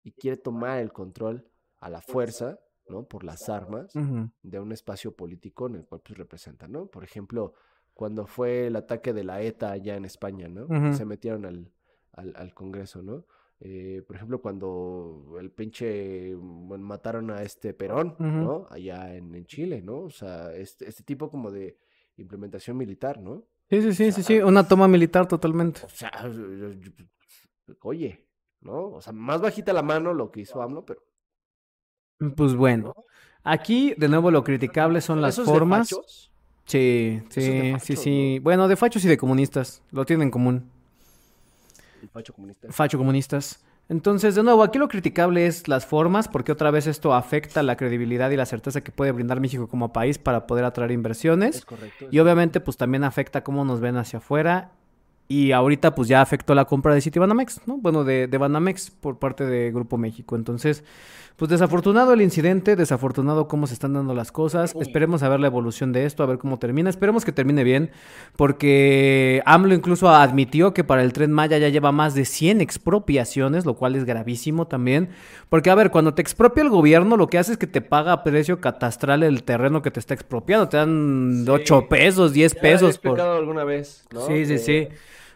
[0.03, 2.59] y quiere tomar el control a la fuerza
[2.89, 3.03] ¿no?
[3.03, 4.31] Por las armas uh -huh.
[4.43, 6.87] de un espacio político en el cual pues representa, ¿no?
[6.87, 7.53] Por ejemplo,
[7.93, 10.63] cuando fue el ataque de la ETA allá en España, ¿no?
[10.65, 10.93] Uh -huh.
[10.93, 11.71] Se metieron al,
[12.13, 13.25] al, al Congreso, ¿no?
[13.61, 18.43] Eh, por ejemplo, cuando el pinche bueno, mataron a este Perón, uh -huh.
[18.43, 18.67] ¿no?
[18.69, 20.03] Allá en, en, Chile, ¿no?
[20.03, 21.77] O sea, este, este tipo como de
[22.15, 23.43] implementación militar, ¿no?
[23.69, 25.81] Sí, sí, sí, o sea, sí, sí, una toma militar totalmente.
[25.85, 26.11] O sea,
[27.81, 28.25] oye,
[28.61, 28.91] ¿no?
[28.91, 31.03] O sea, más bajita la mano lo que hizo AMLO, pero
[32.35, 32.93] pues bueno,
[33.43, 35.89] aquí de nuevo lo criticable son las formas.
[35.89, 36.31] De fachos?
[36.65, 38.35] Sí, sí, fachos, sí, sí.
[38.35, 38.43] ¿no?
[38.43, 40.69] Bueno, de fachos y de comunistas, lo tienen en común.
[42.13, 42.71] Facho comunista.
[42.71, 43.63] Facho comunistas.
[43.89, 47.75] Entonces, de nuevo, aquí lo criticable es las formas, porque otra vez esto afecta la
[47.75, 51.57] credibilidad y la certeza que puede brindar México como país para poder atraer inversiones.
[51.57, 52.05] Es correcto.
[52.05, 54.71] Es y obviamente, pues también afecta cómo nos ven hacia afuera.
[55.31, 57.77] Y ahorita, pues ya afectó la compra de Citibanamex, ¿no?
[57.77, 60.35] Bueno, de, de Banamex por parte de Grupo México.
[60.35, 60.83] Entonces,
[61.39, 64.75] pues desafortunado el incidente, desafortunado cómo se están dando las cosas.
[64.77, 66.89] Esperemos a ver la evolución de esto, a ver cómo termina.
[66.89, 67.91] Esperemos que termine bien,
[68.35, 73.65] porque AMLO incluso admitió que para el Tren Maya ya lleva más de 100 expropiaciones,
[73.65, 75.11] lo cual es gravísimo también.
[75.47, 78.11] Porque, a ver, cuando te expropia el gobierno, lo que hace es que te paga
[78.11, 80.67] a precio catastral el terreno que te está expropiando.
[80.67, 81.49] Te dan sí.
[81.51, 82.97] 8 pesos, 10 ya pesos.
[82.97, 83.21] por...
[83.21, 84.25] alguna vez, ¿no?
[84.27, 84.87] Sí, sí, sí.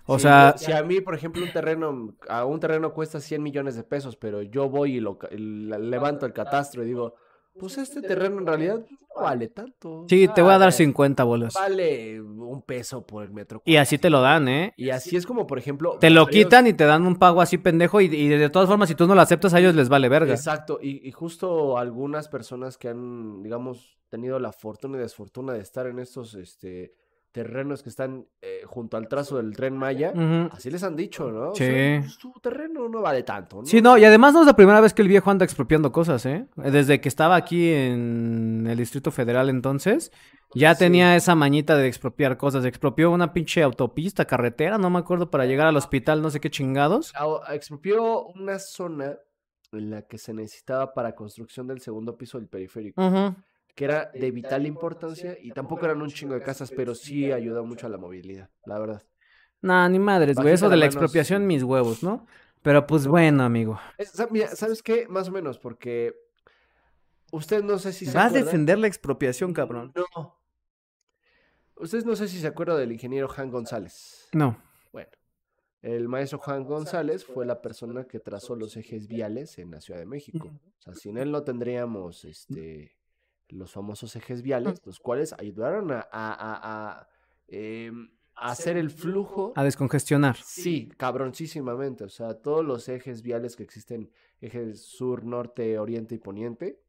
[0.06, 3.76] O sea, si a mí, por ejemplo, un terreno, a un terreno cuesta 100 millones
[3.76, 7.16] de pesos, pero yo voy y lo y levanto el catastro y digo,
[7.58, 10.06] pues este terreno en realidad no vale tanto.
[10.10, 11.54] Sí, te voy a dar 50 bolas.
[11.54, 13.62] Vale un peso por el metro.
[13.64, 14.74] Y así te lo dan, ¿eh?
[14.76, 15.98] Y así es como, por ejemplo...
[16.00, 18.90] Te lo quitan y te dan un pago así pendejo y, y, de todas formas,
[18.90, 20.34] si tú no lo aceptas, a ellos les vale verga.
[20.34, 25.62] Exacto, y, y justo algunas personas que han, digamos, tenido la fortuna y desfortuna de
[25.62, 26.94] estar en estos, este
[27.34, 30.50] terrenos que están eh, junto al trazo del tren Maya, uh -huh.
[30.54, 31.54] así les han dicho, ¿no?
[31.56, 31.64] Sí.
[31.64, 33.66] O sea, su terreno no vale tanto, ¿no?
[33.66, 36.26] Sí, no, y además no es la primera vez que el viejo anda expropiando cosas,
[36.28, 36.48] ¿eh?
[36.56, 40.12] Desde que estaba aquí en el Distrito Federal entonces,
[40.54, 40.80] ya sí.
[40.86, 42.64] tenía esa mañita de expropiar cosas.
[42.66, 46.52] Expropió una pinche autopista, carretera, no me acuerdo, para llegar al hospital, no sé qué
[46.52, 47.14] chingados.
[47.50, 49.18] Expropió una zona
[49.72, 53.02] en la que se necesitaba para construcción del segundo piso del periférico.
[53.02, 53.36] Uh -huh
[53.76, 57.66] que era de vital importancia y tampoco eran un chingo de casas, pero sí ayudó
[57.66, 59.04] mucho a la movilidad, la verdad.
[59.62, 60.54] No, ni madres, güey.
[60.54, 62.28] Eso de la expropiación, mis huevos, ¿no?
[62.62, 63.80] Pero pues bueno, amigo.
[64.30, 65.08] Mira, ¿Sabes qué?
[65.08, 66.16] Más o menos, porque
[67.32, 69.92] usted no sé si se Vas a defender la expropiación, cabrón.
[69.96, 70.40] No.
[71.76, 74.30] Ustedes no sé si se acuerda del ingeniero Juan González.
[74.34, 74.58] No.
[74.92, 75.10] Bueno,
[75.82, 80.00] el maestro Juan González fue la persona que trazó los ejes viales en la Ciudad
[80.00, 80.52] de México.
[80.78, 82.96] O sea, sin él no tendríamos este,
[83.50, 87.08] los famosos ejes viales, los cuales ayudaron a, a- a- a,
[87.48, 89.54] em, a hacer el flujo.
[89.56, 90.36] A descongestionar.
[90.38, 92.04] Sí, cabroncísimamente.
[92.04, 94.10] O sea, todos los ejes viales que existen,
[94.42, 96.80] ejes sur, norte, oriente y poniente,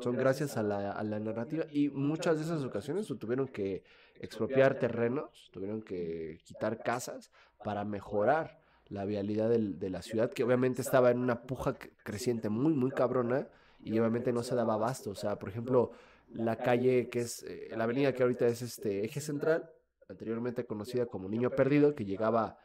[0.00, 1.66] son gracias a la, a la narrativa.
[1.70, 3.84] Y muchas de esas ocasiones tuvieron que
[4.18, 7.30] expropiar terrenos, tuvieron que quitar casas
[7.62, 12.48] para mejorar la vialidad del- de la ciudad, que obviamente estaba en una puja creciente
[12.48, 13.48] muy, muy cabrona
[13.82, 15.10] y obviamente no se daba abasto.
[15.10, 15.92] O sea, por ejemplo,
[16.32, 19.70] la calle que es, eh, la avenida que ahorita es este eje central,
[20.08, 22.58] anteriormente conocida como Niño Perdido, que llegaba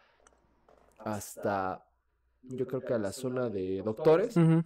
[1.00, 1.86] hasta,
[2.44, 4.64] yo creo que a la zona de Doctores, Ujú.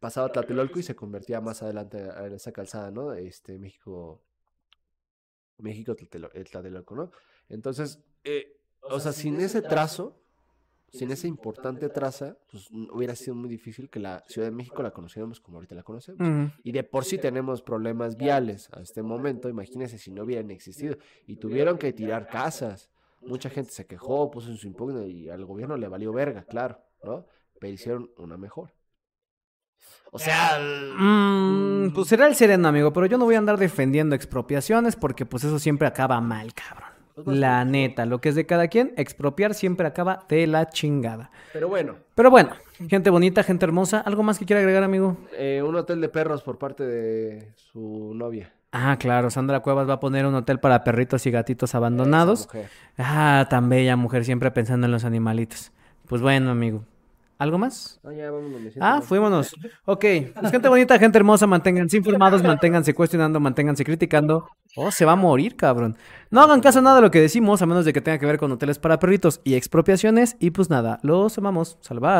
[0.00, 3.12] pasaba a Tlatelolco y se convertía más adelante a esa calzada, ¿no?
[3.12, 4.22] Este, México,
[5.58, 7.10] México, eh, Tlatelolco, ¿no?
[7.48, 10.20] Entonces, eh, o sea, sin ese trazo,
[10.92, 14.90] sin esa importante traza, pues hubiera sido muy difícil que la Ciudad de México la
[14.90, 16.50] conociéramos como ahorita la conocemos.
[16.62, 20.96] Y de por sí tenemos problemas viales a este momento, imagínense si no hubieran existido.
[21.26, 22.90] Y tuvieron que tirar casas.
[23.22, 26.80] Mucha gente se quejó, puso en su impugna y al gobierno le valió verga, claro,
[27.04, 27.26] ¿no?
[27.60, 28.72] Pero hicieron una mejor.
[30.12, 34.14] O sea, Mm, pues será el sereno, amigo, pero yo no voy a andar defendiendo
[34.16, 36.89] expropiaciones porque pues eso siempre acaba mal, cabrón.
[37.26, 41.30] La neta, lo que es de cada quien, expropiar siempre acaba de la chingada.
[41.52, 42.50] pero bueno, Pero bueno,
[42.88, 45.16] gente bonita, gente hermosa, ¿algo más que quiera agregar, amigo?
[45.36, 48.52] eh, un hotel de perros por parte de su novia.
[48.72, 52.48] Ah, claro, Sandra Cuevas va a poner un hotel para perritos y gatitos abandonados.
[52.98, 55.72] Ah, tan bella mujer, siempre pensando en los animalitos.
[56.06, 56.84] Pues bueno, amigo.
[57.40, 57.98] ¿Algo más?
[58.04, 59.54] Ah, ya, vámonos, me Ah, fuímonos.
[59.86, 64.46] Ok, pues gente bonita, gente hermosa, manténganse informados, manténganse cuestionando, manténganse criticando.
[64.76, 65.96] Oh, se va a morir, cabrón.
[66.30, 68.26] No hagan caso a nada de lo que decimos, a menos de que tenga que
[68.26, 70.36] ver con hoteles para perritos y expropiaciones.
[70.38, 71.78] Y pues nada, los amamos.
[71.80, 72.18] Salvar.